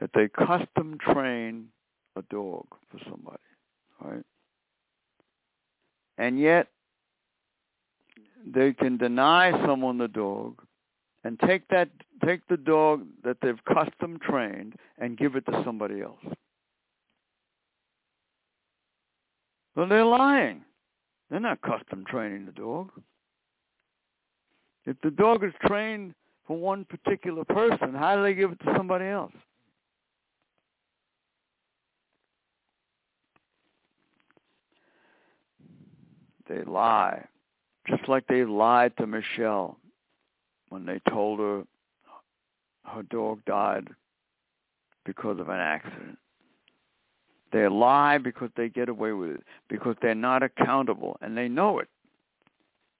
that 0.00 0.10
they 0.14 0.28
custom 0.28 0.98
train 0.98 1.68
a 2.16 2.22
dog 2.22 2.66
for 2.90 2.98
somebody, 3.08 3.38
right? 4.00 4.24
And 6.18 6.38
yet 6.38 6.68
they 8.44 8.72
can 8.72 8.96
deny 8.96 9.52
someone 9.66 9.98
the 9.98 10.08
dog 10.08 10.60
and 11.24 11.38
take 11.40 11.68
that 11.68 11.88
take 12.24 12.46
the 12.48 12.56
dog 12.56 13.06
that 13.24 13.38
they've 13.40 13.64
custom 13.64 14.18
trained 14.18 14.74
and 14.98 15.16
give 15.16 15.36
it 15.36 15.46
to 15.46 15.62
somebody 15.64 16.02
else. 16.02 16.24
Well, 19.74 19.88
they're 19.88 20.04
lying. 20.04 20.62
They're 21.30 21.40
not 21.40 21.62
custom 21.62 22.04
training 22.06 22.46
the 22.46 22.52
dog. 22.52 22.90
If 24.85 24.97
the 25.03 25.11
dog 25.11 25.45
is 25.45 25.53
trained 25.66 26.14
for 26.47 26.57
one 26.57 26.85
particular 26.85 27.45
person, 27.45 27.95
how 27.95 28.16
do 28.16 28.22
they 28.22 28.35
give 28.35 28.53
it 28.53 28.61
to 28.61 28.74
somebody 28.76 29.07
else? 29.07 29.33
They 36.49 36.62
lie. 36.64 37.24
Just 37.89 38.09
like 38.09 38.26
they 38.26 38.45
lied 38.45 38.97
to 38.99 39.07
Michelle 39.07 39.78
when 40.68 40.85
they 40.85 41.01
told 41.09 41.39
her 41.39 41.62
her 42.85 43.03
dog 43.05 43.45
died 43.47 43.89
because 45.05 45.39
of 45.39 45.49
an 45.49 45.61
accident. 45.61 46.18
They 47.53 47.68
lie 47.68 48.18
because 48.18 48.51
they 48.57 48.68
get 48.68 48.89
away 48.89 49.12
with 49.12 49.30
it, 49.30 49.45
because 49.68 49.97
they're 50.01 50.14
not 50.14 50.43
accountable, 50.43 51.16
and 51.20 51.37
they 51.37 51.49
know 51.49 51.78
it. 51.78 51.89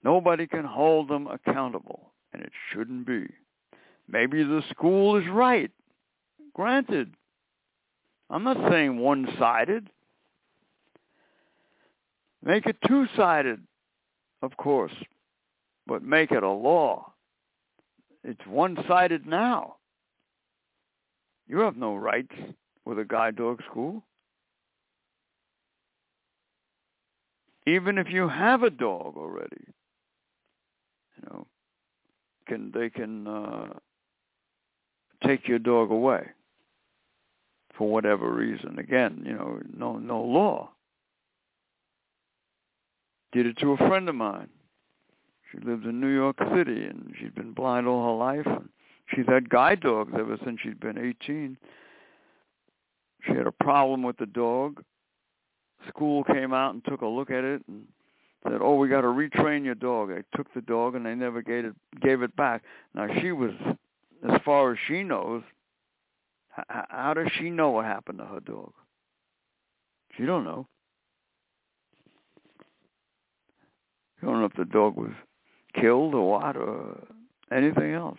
Nobody 0.05 0.47
can 0.47 0.65
hold 0.65 1.09
them 1.09 1.27
accountable, 1.27 2.13
and 2.33 2.43
it 2.43 2.53
shouldn't 2.71 3.07
be. 3.07 3.27
Maybe 4.09 4.43
the 4.43 4.63
school 4.71 5.17
is 5.17 5.29
right. 5.29 5.71
Granted. 6.55 7.15
I'm 8.29 8.45
not 8.45 8.71
saying 8.71 8.99
one-sided. 8.99 9.91
Make 12.45 12.67
it 12.67 12.77
two-sided, 12.87 13.61
of 14.43 14.57
course, 14.57 14.93
but 15.87 16.03
make 16.03 16.33
it 16.33 16.43
a 16.43 16.51
law. 16.51 17.13
It's 18.25 18.47
one-sided 18.47 19.27
now. 19.27 19.77
You 21.47 21.59
have 21.61 21.77
no 21.77 21.95
rights 21.95 22.35
with 22.85 22.99
a 22.99 23.05
guide 23.05 23.37
dog 23.37 23.63
school. 23.71 24.03
even 27.67 27.99
if 27.99 28.11
you 28.11 28.29
have 28.29 28.63
a 28.63 28.71
dog 28.71 29.17
already, 29.17 29.65
you 31.23 31.29
know, 31.31 31.47
can 32.47 32.71
they 32.73 32.91
can 32.91 33.27
uh, 33.27 33.67
take 35.25 35.49
your 35.49 35.59
dog 35.59 35.91
away 35.91 36.27
for 37.77 37.89
whatever 37.89 38.31
reason. 38.31 38.79
Again, 38.79 39.23
you 39.25 39.35
know, 39.35 39.61
no 39.77 39.99
no 39.99 40.23
law. 40.23 40.71
Did 43.33 43.47
it 43.47 43.57
to 43.59 43.73
a 43.73 43.77
friend 43.77 44.09
of 44.09 44.15
mine. 44.15 44.49
She 45.51 45.59
lives 45.59 45.85
in 45.85 46.01
New 46.01 46.15
York 46.15 46.37
City, 46.55 46.85
and 46.85 47.15
she's 47.19 47.31
been 47.31 47.53
blind 47.53 47.87
all 47.87 48.05
her 48.05 48.19
life. 48.19 48.47
And 48.47 48.69
she's 49.15 49.27
had 49.27 49.51
guide 49.51 49.81
dogs 49.81 50.13
ever 50.19 50.39
since 50.45 50.61
she's 50.63 50.75
been 50.75 50.99
18. 50.99 51.57
She 53.23 53.33
had 53.33 53.47
a 53.47 53.53
problem 53.53 54.03
with 54.03 54.17
the 54.17 54.27
dog. 54.27 54.83
School 55.89 56.25
came 56.25 56.53
out 56.53 56.75
and 56.75 56.85
took 56.85 57.03
a 57.03 57.07
look 57.07 57.31
at 57.31 57.45
it 57.45 57.63
and 57.69 57.85
said, 58.51 58.61
"Oh, 58.61 58.77
we 58.77 58.89
got 58.89 59.03
to 59.03 59.09
retrain 59.09 59.65
your 59.65 59.75
dog." 59.75 60.11
I 60.11 60.23
took 60.37 60.53
the 60.55 60.61
dog 60.63 60.95
and 60.95 61.07
they 61.07 61.15
never 61.15 61.43
gave 61.43 61.65
it 61.65 61.75
gave 62.01 62.23
it 62.23 62.35
back. 62.37 62.63
Now 62.95 63.09
she 63.21 63.33
was, 63.33 63.53
as 64.29 64.41
far 64.45 64.73
as 64.73 64.79
she 64.87 65.03
knows, 65.03 65.43
how, 66.49 66.87
how 66.89 67.15
does 67.15 67.29
she 67.39 67.51
know 67.51 67.71
what 67.71 67.85
happened 67.85 68.19
to 68.19 68.25
her 68.25 68.41
dog? 68.41 68.73
She 70.17 70.27
don't 70.27 70.45
know. 70.45 70.67
She 74.21 74.27
don't 74.27 74.41
know 74.41 74.47
if 74.47 74.55
the 74.55 74.65
dog 74.65 74.97
was 74.97 75.13
killed 75.75 76.15
or 76.15 76.31
what 76.31 76.57
or 76.57 76.99
anything 77.51 77.93
else. 77.93 78.19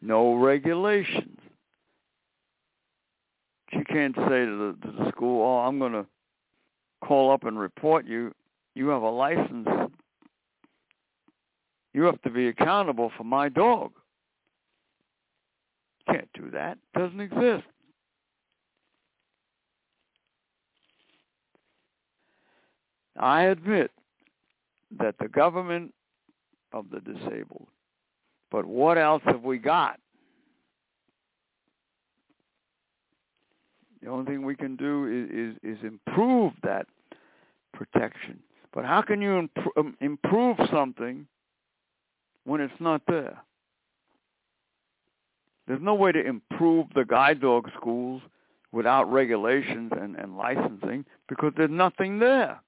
No 0.00 0.34
regulations. 0.34 1.38
She 3.72 3.82
can't 3.84 4.14
say 4.14 4.44
to 4.44 4.76
the, 4.82 4.86
to 4.86 4.92
the 4.92 5.10
school, 5.10 5.42
"Oh, 5.42 5.66
I'm 5.66 5.78
going 5.78 5.92
to 5.92 6.06
call 7.02 7.32
up 7.32 7.44
and 7.44 7.58
report 7.58 8.06
you. 8.06 8.32
You 8.74 8.88
have 8.88 9.02
a 9.02 9.10
license. 9.10 9.68
You 11.92 12.02
have 12.04 12.20
to 12.22 12.30
be 12.30 12.48
accountable 12.48 13.10
for 13.16 13.24
my 13.24 13.48
dog." 13.48 13.92
Can't 16.06 16.28
do 16.34 16.50
that. 16.50 16.78
Doesn't 16.94 17.20
exist. 17.20 17.64
I 23.16 23.42
admit 23.44 23.90
that 24.98 25.14
the 25.18 25.28
government 25.28 25.94
of 26.72 26.86
the 26.90 27.00
disabled. 27.00 27.68
But 28.50 28.66
what 28.66 28.98
else 28.98 29.22
have 29.26 29.42
we 29.42 29.58
got? 29.58 29.98
The 34.02 34.10
only 34.10 34.26
thing 34.26 34.44
we 34.44 34.54
can 34.54 34.76
do 34.76 35.06
is, 35.06 35.56
is, 35.64 35.78
is 35.78 35.84
improve 35.84 36.52
that 36.62 36.86
protection. 37.72 38.38
But 38.74 38.84
how 38.84 39.02
can 39.02 39.22
you 39.22 39.38
imp- 39.38 39.96
improve 40.00 40.56
something 40.70 41.26
when 42.44 42.60
it's 42.60 42.80
not 42.80 43.02
there? 43.06 43.38
There's 45.66 45.80
no 45.80 45.94
way 45.94 46.10
to 46.12 46.26
improve 46.26 46.88
the 46.94 47.04
guide 47.04 47.40
dog 47.40 47.70
schools 47.76 48.20
without 48.72 49.10
regulations 49.10 49.92
and, 49.98 50.16
and 50.16 50.36
licensing 50.36 51.04
because 51.28 51.52
there's 51.56 51.70
nothing 51.70 52.18
there. 52.18 52.60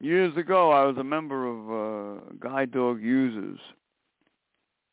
Years 0.00 0.34
ago, 0.36 0.70
I 0.70 0.84
was 0.84 0.96
a 0.96 1.04
member 1.04 1.46
of 1.46 2.20
uh, 2.20 2.20
guide 2.40 2.70
dog 2.70 3.02
users, 3.02 3.58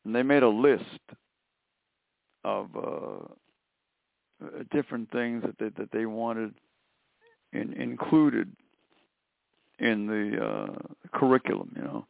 and 0.04 0.14
they 0.14 0.22
made 0.22 0.42
a 0.42 0.48
list 0.48 0.82
of 2.44 2.68
uh, 2.76 3.32
uh, 4.42 4.62
different 4.70 5.10
things 5.10 5.42
that 5.42 5.58
they, 5.58 5.68
that 5.80 5.90
they 5.92 6.06
wanted 6.06 6.54
in, 7.52 7.72
included 7.74 8.50
in 9.78 10.06
the 10.06 10.44
uh, 10.44 11.18
curriculum. 11.18 11.72
You 11.76 11.82
know, 11.82 12.06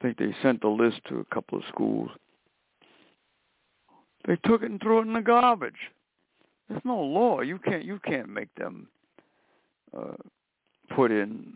I 0.00 0.02
think 0.02 0.18
they 0.18 0.34
sent 0.42 0.60
the 0.60 0.68
list 0.68 1.00
to 1.08 1.20
a 1.20 1.34
couple 1.34 1.58
of 1.58 1.64
schools. 1.68 2.10
They 4.26 4.36
took 4.44 4.62
it 4.62 4.70
and 4.70 4.80
threw 4.80 4.98
it 4.98 5.06
in 5.06 5.14
the 5.14 5.20
garbage. 5.20 5.90
There's 6.68 6.84
no 6.84 7.00
law. 7.00 7.40
You 7.40 7.58
can't 7.58 7.84
you 7.84 7.98
can't 8.04 8.28
make 8.28 8.54
them 8.54 8.88
uh, 9.96 10.14
put 10.94 11.10
in 11.10 11.54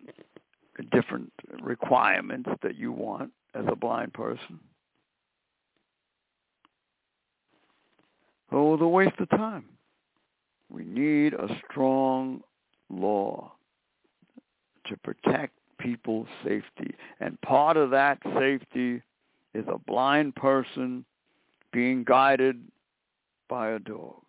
different 0.92 1.32
requirements 1.62 2.50
that 2.62 2.76
you 2.76 2.92
want 2.92 3.30
as 3.54 3.64
a 3.68 3.76
blind 3.76 4.12
person. 4.12 4.58
Oh, 8.52 8.76
the 8.76 8.86
waste 8.86 9.18
of 9.18 9.28
time. 9.30 9.64
We 10.68 10.84
need 10.84 11.34
a 11.34 11.48
strong 11.64 12.42
law 12.90 13.52
to 14.86 14.96
protect 14.98 15.54
people's 15.78 16.28
safety. 16.44 16.94
And 17.20 17.40
part 17.42 17.76
of 17.76 17.90
that 17.90 18.18
safety 18.38 19.02
is 19.54 19.64
a 19.68 19.78
blind 19.78 20.34
person 20.34 21.04
being 21.72 22.04
guided 22.04 22.60
by 23.48 23.70
a 23.70 23.78
dog. 23.78 24.22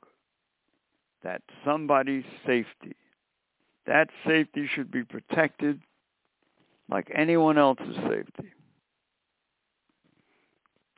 That's 1.23 1.43
somebody's 1.65 2.25
safety. 2.45 2.95
That 3.85 4.09
safety 4.25 4.69
should 4.73 4.91
be 4.91 5.03
protected 5.03 5.81
like 6.89 7.11
anyone 7.13 7.57
else's 7.57 7.95
safety. 8.07 8.51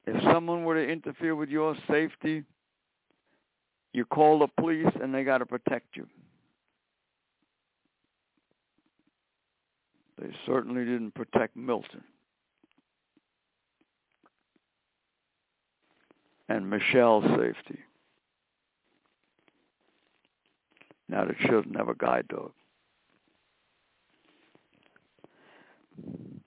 If 0.06 0.24
someone 0.24 0.64
were 0.64 0.76
to 0.76 0.92
interfere 0.92 1.36
with 1.36 1.50
your 1.50 1.76
safety, 1.88 2.44
you 3.94 4.06
call 4.06 4.40
the 4.40 4.48
police 4.48 4.94
and 5.02 5.14
they 5.14 5.24
got 5.24 5.40
to 5.40 5.46
protect 5.46 5.96
you. 5.96 6.08
They 10.20 10.30
certainly 10.46 10.84
didn't 10.84 11.14
protect 11.14 11.56
Milton. 11.56 12.04
And 16.50 16.70
Michelle's 16.70 17.26
safety. 17.38 17.80
Now 21.08 21.26
the 21.26 21.36
children 21.48 21.76
have 21.76 21.90
a 21.90 21.96
guide 21.96 22.28
dog. 22.28 22.52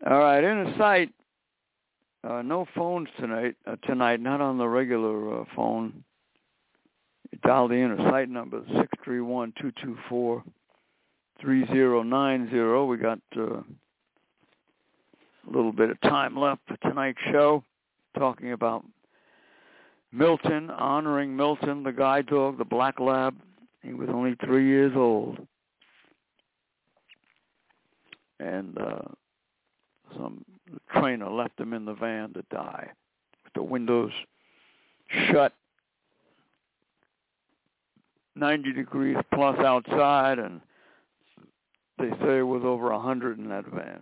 All 0.05 0.19
right, 0.19 0.43
inner 0.43 0.75
sight. 0.77 1.11
Uh, 2.25 2.43
no 2.43 2.67
phones 2.75 3.09
tonight. 3.19 3.57
Uh, 3.67 3.77
tonight, 3.87 4.21
not 4.21 4.41
on 4.41 4.59
the 4.59 4.67
regular 4.67 5.41
uh, 5.41 5.45
phone. 5.57 6.05
Dial 7.41 7.67
the 7.67 7.75
inner 7.75 7.97
sight 8.11 8.29
number 8.29 8.63
six 8.77 8.89
three 9.03 9.21
one 9.21 9.53
two 9.61 9.73
two 9.83 9.97
four 10.09 10.45
three 11.41 11.67
zero 11.69 12.03
nine 12.03 12.49
zero. 12.51 12.85
We 12.85 12.99
got 12.99 13.19
uh, 13.37 13.61
a 13.61 13.65
little 15.51 15.73
bit 15.73 15.91
of 15.91 16.01
time 16.03 16.37
left 16.39 16.61
for 16.69 16.77
tonight's 16.89 17.19
show, 17.33 17.65
talking 18.17 18.53
about 18.53 18.85
Milton, 20.13 20.71
honoring 20.71 21.35
Milton, 21.35 21.83
the 21.83 21.93
guide 21.93 22.27
dog, 22.27 22.59
the 22.59 22.65
black 22.65 23.01
lab. 23.01 23.35
He 23.83 23.95
was 23.95 24.09
only 24.11 24.37
three 24.45 24.69
years 24.69 24.93
old, 24.95 25.39
and 28.39 28.79
uh, 28.79 29.01
some 30.17 30.45
trainer 30.95 31.31
left 31.31 31.59
him 31.59 31.73
in 31.73 31.87
the 31.87 31.95
van 31.95 32.35
to 32.35 32.45
die 32.51 32.89
with 33.45 33.53
the 33.55 33.63
windows 33.63 34.13
shut 35.31 35.55
90 38.35 38.73
degrees 38.73 39.17
plus 39.33 39.59
outside 39.59 40.39
and 40.39 40.61
they 41.99 42.11
say 42.25 42.39
it 42.39 42.47
was 42.47 42.63
over 42.65 42.91
a 42.91 42.97
100 42.97 43.39
in 43.39 43.49
that 43.49 43.67
van. 43.67 44.01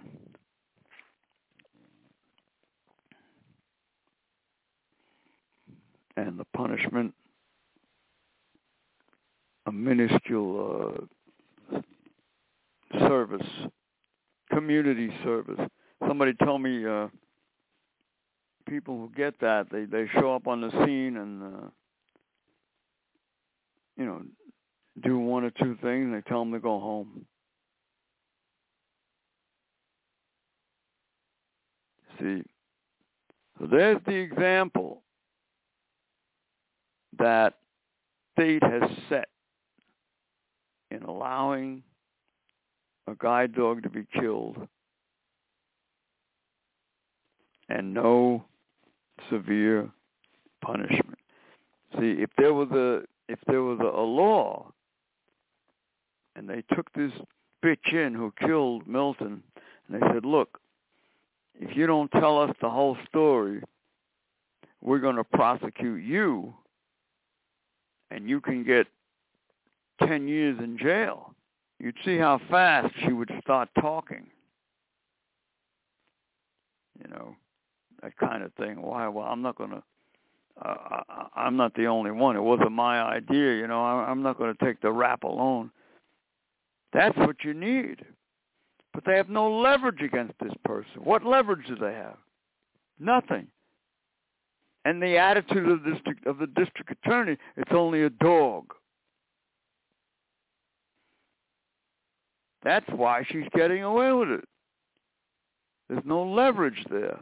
And 6.16 6.38
the 6.38 6.44
punishment, 6.54 7.14
a 9.66 9.72
minuscule 9.72 11.06
uh, 11.72 11.80
service, 13.08 13.46
community 14.50 15.10
service 15.24 15.60
somebody 16.06 16.32
told 16.44 16.62
me 16.62 16.84
uh 16.86 17.08
people 18.68 18.96
who 18.96 19.10
get 19.16 19.38
that 19.40 19.66
they 19.70 19.84
they 19.84 20.06
show 20.14 20.34
up 20.34 20.46
on 20.46 20.60
the 20.60 20.70
scene 20.84 21.16
and 21.16 21.42
uh 21.42 21.68
you 24.00 24.06
know 24.06 24.22
do 25.02 25.18
one 25.18 25.44
or 25.44 25.50
two 25.50 25.76
things 25.82 26.06
and 26.06 26.14
they 26.14 26.22
tell 26.22 26.40
them 26.40 26.52
to 26.52 26.58
go 26.58 26.80
home 26.80 27.26
see 32.18 32.42
so 33.58 33.66
there's 33.70 33.98
the 34.06 34.14
example 34.14 35.02
that 37.18 37.54
state 38.32 38.62
has 38.62 38.90
set 39.10 39.28
in 40.90 41.02
allowing 41.02 41.82
a 43.06 43.14
guide 43.18 43.54
dog 43.54 43.82
to 43.82 43.90
be 43.90 44.06
killed 44.18 44.56
and 47.68 47.92
no 47.92 48.44
severe 49.30 49.88
punishment. 50.62 51.18
See, 51.98 52.16
if 52.18 52.30
there 52.38 52.54
was 52.54 52.70
a 52.70 53.02
if 53.30 53.38
there 53.46 53.62
was 53.62 53.78
a, 53.80 53.84
a 53.84 54.02
law 54.02 54.72
and 56.34 56.48
they 56.48 56.62
took 56.74 56.92
this 56.92 57.12
bitch 57.64 57.92
in 57.92 58.12
who 58.14 58.32
killed 58.40 58.86
Milton, 58.86 59.42
and 59.86 60.02
they 60.02 60.06
said, 60.12 60.24
look, 60.24 60.58
if 61.54 61.76
you 61.76 61.86
don't 61.86 62.10
tell 62.12 62.40
us 62.40 62.50
the 62.60 62.70
whole 62.70 62.96
story, 63.08 63.62
we're 64.82 64.98
going 64.98 65.16
to 65.16 65.24
prosecute 65.24 66.02
you, 66.02 66.54
and 68.10 68.28
you 68.28 68.40
can 68.40 68.64
get 68.64 68.86
10 70.06 70.26
years 70.26 70.58
in 70.58 70.78
jail. 70.78 71.34
You'd 71.78 71.96
see 72.04 72.18
how 72.18 72.40
fast 72.50 72.92
she 73.04 73.12
would 73.12 73.30
start 73.42 73.68
talking. 73.80 74.26
You 76.98 77.10
know, 77.10 77.36
that 78.02 78.16
kind 78.16 78.42
of 78.42 78.52
thing. 78.54 78.82
Why? 78.82 79.08
Well, 79.08 79.26
I'm 79.26 79.42
not 79.42 79.56
going 79.56 79.70
to 79.70 79.82
uh, 80.62 81.02
I'm 81.34 81.56
not 81.56 81.74
the 81.74 81.86
only 81.86 82.10
one. 82.10 82.36
It 82.36 82.42
wasn't 82.42 82.72
my 82.72 83.00
idea, 83.00 83.56
you 83.56 83.66
know. 83.66 83.80
I'm 83.80 84.22
not 84.22 84.38
going 84.38 84.54
to 84.54 84.64
take 84.64 84.80
the 84.80 84.92
rap 84.92 85.22
alone. 85.22 85.70
That's 86.92 87.16
what 87.16 87.36
you 87.44 87.54
need. 87.54 88.04
But 88.92 89.04
they 89.04 89.16
have 89.16 89.28
no 89.28 89.50
leverage 89.58 90.02
against 90.02 90.34
this 90.42 90.52
person. 90.64 91.02
What 91.02 91.24
leverage 91.24 91.66
do 91.66 91.76
they 91.76 91.92
have? 91.92 92.16
Nothing. 92.98 93.46
And 94.84 95.02
the 95.02 95.16
attitude 95.16 95.68
of 95.68 95.82
the 95.82 95.92
district, 95.92 96.26
of 96.26 96.38
the 96.38 96.46
district 96.46 96.90
attorney, 96.90 97.36
it's 97.56 97.72
only 97.72 98.02
a 98.02 98.10
dog. 98.10 98.74
That's 102.62 102.88
why 102.90 103.24
she's 103.30 103.48
getting 103.54 103.82
away 103.82 104.12
with 104.12 104.28
it. 104.30 104.44
There's 105.88 106.04
no 106.04 106.22
leverage 106.24 106.84
there. 106.90 107.18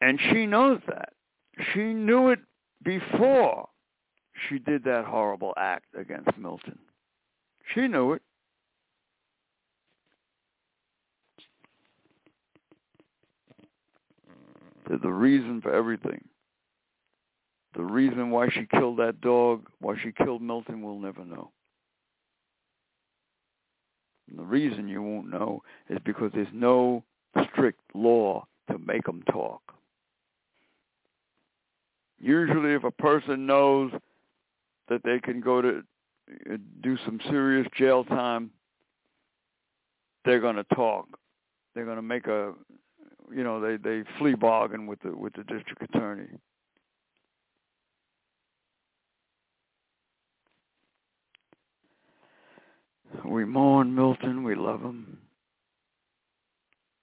And 0.00 0.20
she 0.30 0.46
knows 0.46 0.80
that. 0.86 1.12
She 1.72 1.92
knew 1.92 2.30
it 2.30 2.40
before 2.84 3.68
she 4.48 4.58
did 4.58 4.84
that 4.84 5.04
horrible 5.04 5.52
act 5.56 5.86
against 5.98 6.36
Milton. 6.38 6.78
She 7.74 7.88
knew 7.88 8.12
it. 8.12 8.22
the 15.02 15.12
reason 15.12 15.60
for 15.60 15.72
everything. 15.74 16.24
The 17.74 17.84
reason 17.84 18.30
why 18.30 18.48
she 18.48 18.66
killed 18.66 18.98
that 18.98 19.20
dog, 19.20 19.68
why 19.80 19.96
she 20.02 20.12
killed 20.12 20.42
Milton, 20.42 20.82
we'll 20.82 20.98
never 20.98 21.24
know. 21.24 21.50
And 24.28 24.38
the 24.38 24.44
reason 24.44 24.88
you 24.88 25.02
won't 25.02 25.30
know 25.30 25.62
is 25.88 25.98
because 26.04 26.30
there's 26.34 26.48
no 26.52 27.04
strict 27.52 27.80
law 27.94 28.46
to 28.70 28.78
make 28.78 29.04
them 29.04 29.22
talk. 29.30 29.67
Usually 32.20 32.74
if 32.74 32.84
a 32.84 32.90
person 32.90 33.46
knows 33.46 33.92
that 34.88 35.02
they 35.04 35.20
can 35.20 35.40
go 35.40 35.62
to 35.62 35.82
uh, 36.50 36.56
do 36.82 36.96
some 37.04 37.20
serious 37.30 37.66
jail 37.76 38.04
time, 38.04 38.50
they're 40.24 40.40
going 40.40 40.56
to 40.56 40.64
talk. 40.74 41.06
They're 41.74 41.84
going 41.84 41.96
to 41.96 42.02
make 42.02 42.26
a, 42.26 42.52
you 43.34 43.44
know, 43.44 43.60
they 43.60 43.76
they 43.76 44.02
plea 44.18 44.34
bargain 44.34 44.86
with 44.86 45.00
the 45.00 45.16
with 45.16 45.32
the 45.34 45.44
district 45.44 45.82
attorney. 45.82 46.28
We 53.24 53.44
mourn 53.44 53.94
Milton. 53.94 54.42
We 54.42 54.54
love 54.54 54.82
him. 54.82 55.18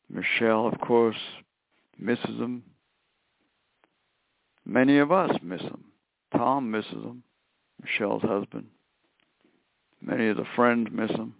Michelle, 0.09 0.67
of 0.67 0.79
course, 0.79 1.17
misses 1.97 2.25
him. 2.25 2.63
Many 4.65 4.97
of 4.97 5.11
us 5.11 5.31
miss 5.43 5.61
him. 5.61 5.83
Tom 6.35 6.71
misses 6.71 6.91
him, 6.91 7.23
Michelle's 7.81 8.23
husband. 8.23 8.67
Many 10.01 10.27
of 10.27 10.37
the 10.37 10.45
friends 10.55 10.89
miss 10.91 11.11
him. 11.11 11.35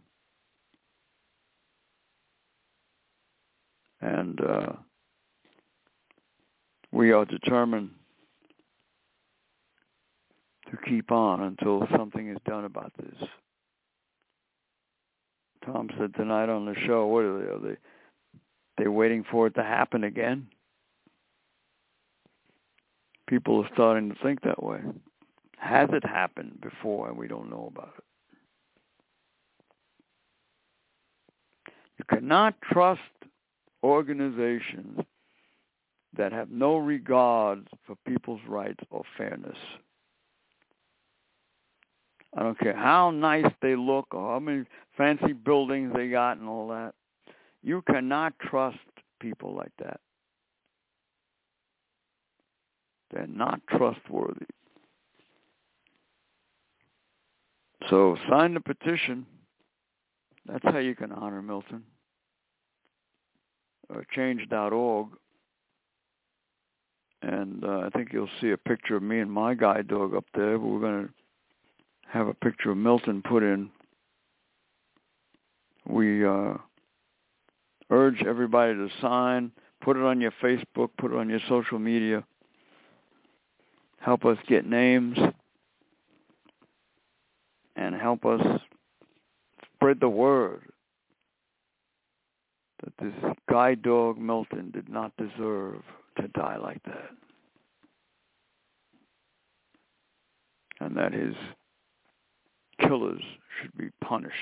And 4.02 4.40
uh, 4.40 4.74
we 6.92 7.12
are 7.12 7.26
determined 7.26 7.90
to 10.70 10.78
keep 10.88 11.12
on 11.12 11.42
until 11.42 11.88
something 11.96 12.30
is 12.30 12.38
done 12.46 12.66
about 12.66 12.94
this. 12.98 13.28
Tom 15.66 15.90
said 15.98 16.14
tonight 16.16 16.50
on 16.50 16.66
the 16.66 16.76
show, 16.86 17.08
what 17.08 17.24
are 17.24 17.40
they? 17.40 17.52
Are 17.52 17.72
they 17.72 17.78
they 18.78 18.88
waiting 18.88 19.24
for 19.32 19.48
it 19.48 19.56
to 19.56 19.64
happen 19.64 20.04
again? 20.04 20.48
People 23.28 23.64
are 23.64 23.70
starting 23.74 24.10
to 24.10 24.16
think 24.24 24.42
that 24.42 24.62
way. 24.62 24.80
Has 25.58 25.90
it 25.94 26.06
happened 26.06 26.60
before 26.62 27.10
and 27.10 27.18
we 27.18 27.28
don't 27.28 27.50
know 27.50 27.72
about 27.74 27.94
it? 27.98 28.04
You 31.98 32.06
cannot 32.10 32.56
trust 32.62 33.02
organizations 33.84 35.00
that 36.18 36.32
have 36.32 36.50
no 36.50 36.78
regard 36.78 37.68
for 37.86 37.96
people's 38.08 38.42
rights 38.48 38.84
or 38.90 39.04
fairness. 39.18 39.58
I 42.38 42.44
don't 42.44 42.60
care 42.60 42.76
how 42.76 43.12
nice 43.12 43.52
they 43.62 43.76
look 43.76 44.14
or 44.14 44.34
how 44.34 44.40
many 44.40 44.66
fancy 44.98 45.34
buildings 45.34 45.94
they 45.96 46.10
got 46.10 46.38
and 46.38 46.50
all 46.50 46.68
that. 46.70 46.94
You 47.64 47.82
cannot 47.90 48.38
trust 48.40 48.78
people 49.22 49.56
like 49.56 49.72
that. 49.80 50.00
They're 53.12 53.28
not 53.28 53.62
trustworthy. 53.68 54.46
So 57.90 58.18
sign 58.30 58.54
the 58.56 58.62
petition. 58.62 59.26
That's 60.46 60.64
how 60.64 60.80
you 60.80 60.96
can 60.96 61.12
honor 61.12 61.42
Milton. 61.42 61.84
Or 63.90 64.06
change.org. 64.14 65.08
And 67.22 67.64
uh, 67.64 67.80
I 67.86 67.90
think 67.90 68.10
you'll 68.12 68.30
see 68.42 68.52
a 68.52 68.58
picture 68.58 68.96
of 68.96 69.04
me 69.04 69.20
and 69.20 69.32
my 69.32 69.54
guide 69.54 69.88
dog 69.88 70.16
up 70.16 70.26
there. 70.36 70.58
But 70.58 70.68
we're 70.68 70.80
going 70.80 71.08
to 71.08 71.14
have 72.08 72.28
a 72.28 72.34
picture 72.34 72.72
of 72.72 72.78
Milton 72.78 73.22
put 73.28 73.44
in. 73.44 73.70
We 75.88 76.26
uh, 76.26 76.56
urge 77.92 78.24
everybody 78.28 78.74
to 78.74 78.90
sign. 79.02 79.52
Put 79.82 79.98
it 79.98 80.04
on 80.04 80.22
your 80.22 80.34
Facebook. 80.44 80.90
Put 80.98 81.12
it 81.12 81.18
on 81.18 81.30
your 81.30 81.42
social 81.48 81.78
media 81.78 82.24
help 84.06 84.24
us 84.24 84.38
get 84.48 84.68
names, 84.68 85.18
and 87.76 87.96
help 87.96 88.24
us 88.24 88.40
spread 89.74 90.00
the 90.00 90.08
word 90.08 90.62
that 92.84 92.94
this 93.02 93.34
guide 93.50 93.82
dog 93.82 94.20
Milton 94.20 94.70
did 94.72 94.88
not 94.88 95.12
deserve 95.18 95.82
to 96.22 96.28
die 96.30 96.58
like 96.58 96.84
that. 96.84 97.10
And 100.80 100.96
that 100.98 101.12
his 101.12 101.34
killers 102.80 103.24
should 103.60 103.76
be 103.76 103.90
punished. 104.04 104.36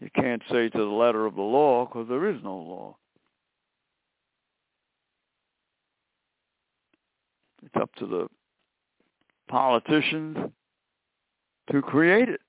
You 0.00 0.10
can't 0.14 0.42
say 0.50 0.68
to 0.68 0.78
the 0.78 0.84
letter 0.84 1.24
of 1.24 1.36
the 1.36 1.40
law 1.40 1.86
because 1.86 2.08
there 2.08 2.28
is 2.28 2.42
no 2.44 2.56
law. 2.56 2.96
It's 7.64 7.76
up 7.76 7.94
to 7.96 8.06
the 8.06 8.28
politicians 9.48 10.36
to 11.70 11.82
create 11.82 12.28
it. 12.28 12.40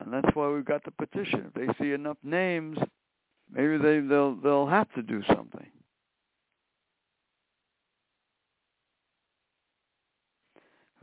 And 0.00 0.12
that's 0.12 0.34
why 0.34 0.48
we've 0.48 0.64
got 0.64 0.84
the 0.84 0.90
petition. 0.90 1.50
If 1.54 1.54
they 1.54 1.84
see 1.84 1.92
enough 1.92 2.16
names, 2.24 2.78
maybe 3.52 3.76
they, 3.76 4.00
they'll 4.00 4.34
they'll 4.34 4.66
have 4.66 4.92
to 4.94 5.02
do 5.02 5.22
something. 5.28 5.66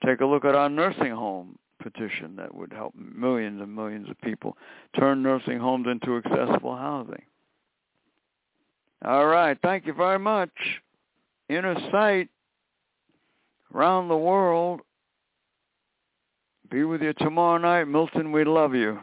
Take 0.04 0.20
a 0.20 0.26
look 0.26 0.44
at 0.44 0.54
our 0.54 0.68
nursing 0.68 1.12
home 1.12 1.58
petition 1.82 2.36
that 2.36 2.54
would 2.54 2.72
help 2.72 2.94
millions 2.94 3.60
and 3.62 3.74
millions 3.74 4.08
of 4.10 4.20
people 4.20 4.56
turn 4.98 5.22
nursing 5.22 5.58
homes 5.58 5.86
into 5.90 6.18
accessible 6.18 6.76
housing. 6.76 7.22
All 9.04 9.26
right. 9.26 9.56
Thank 9.62 9.86
you 9.86 9.94
very 9.94 10.18
much. 10.18 10.50
Inner 11.48 11.76
sight 11.90 12.28
around 13.74 14.08
the 14.08 14.16
world. 14.16 14.80
Be 16.70 16.84
with 16.84 17.00
you 17.00 17.14
tomorrow 17.14 17.56
night. 17.56 17.84
Milton, 17.84 18.30
we 18.30 18.44
love 18.44 18.74
you. 18.74 18.98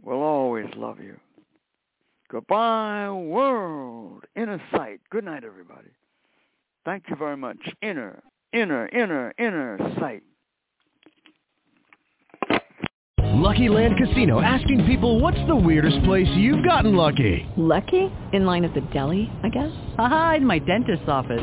We'll 0.00 0.22
always 0.22 0.68
love 0.76 1.00
you. 1.00 1.18
Goodbye, 2.30 3.10
world. 3.10 4.24
Inner 4.36 4.62
sight. 4.70 5.00
Good 5.10 5.24
night, 5.24 5.44
everybody. 5.44 5.90
Thank 6.84 7.04
you 7.08 7.16
very 7.16 7.36
much. 7.36 7.58
Inner, 7.80 8.22
inner, 8.52 8.88
inner, 8.88 9.32
inner 9.38 9.78
sight. 9.98 10.22
Lucky 13.34 13.68
Land 13.68 13.96
Casino 13.96 14.40
asking 14.40 14.84
people 14.86 15.18
what's 15.18 15.40
the 15.48 15.56
weirdest 15.56 16.02
place 16.04 16.28
you've 16.36 16.64
gotten 16.64 16.94
lucky? 16.94 17.44
Lucky? 17.56 18.10
In 18.32 18.44
line 18.46 18.64
at 18.64 18.74
the 18.74 18.82
deli, 18.92 19.30
I 19.42 19.48
guess? 19.48 19.72
Aha, 19.98 20.34
in 20.36 20.46
my 20.46 20.58
dentist's 20.58 21.08
office. 21.08 21.42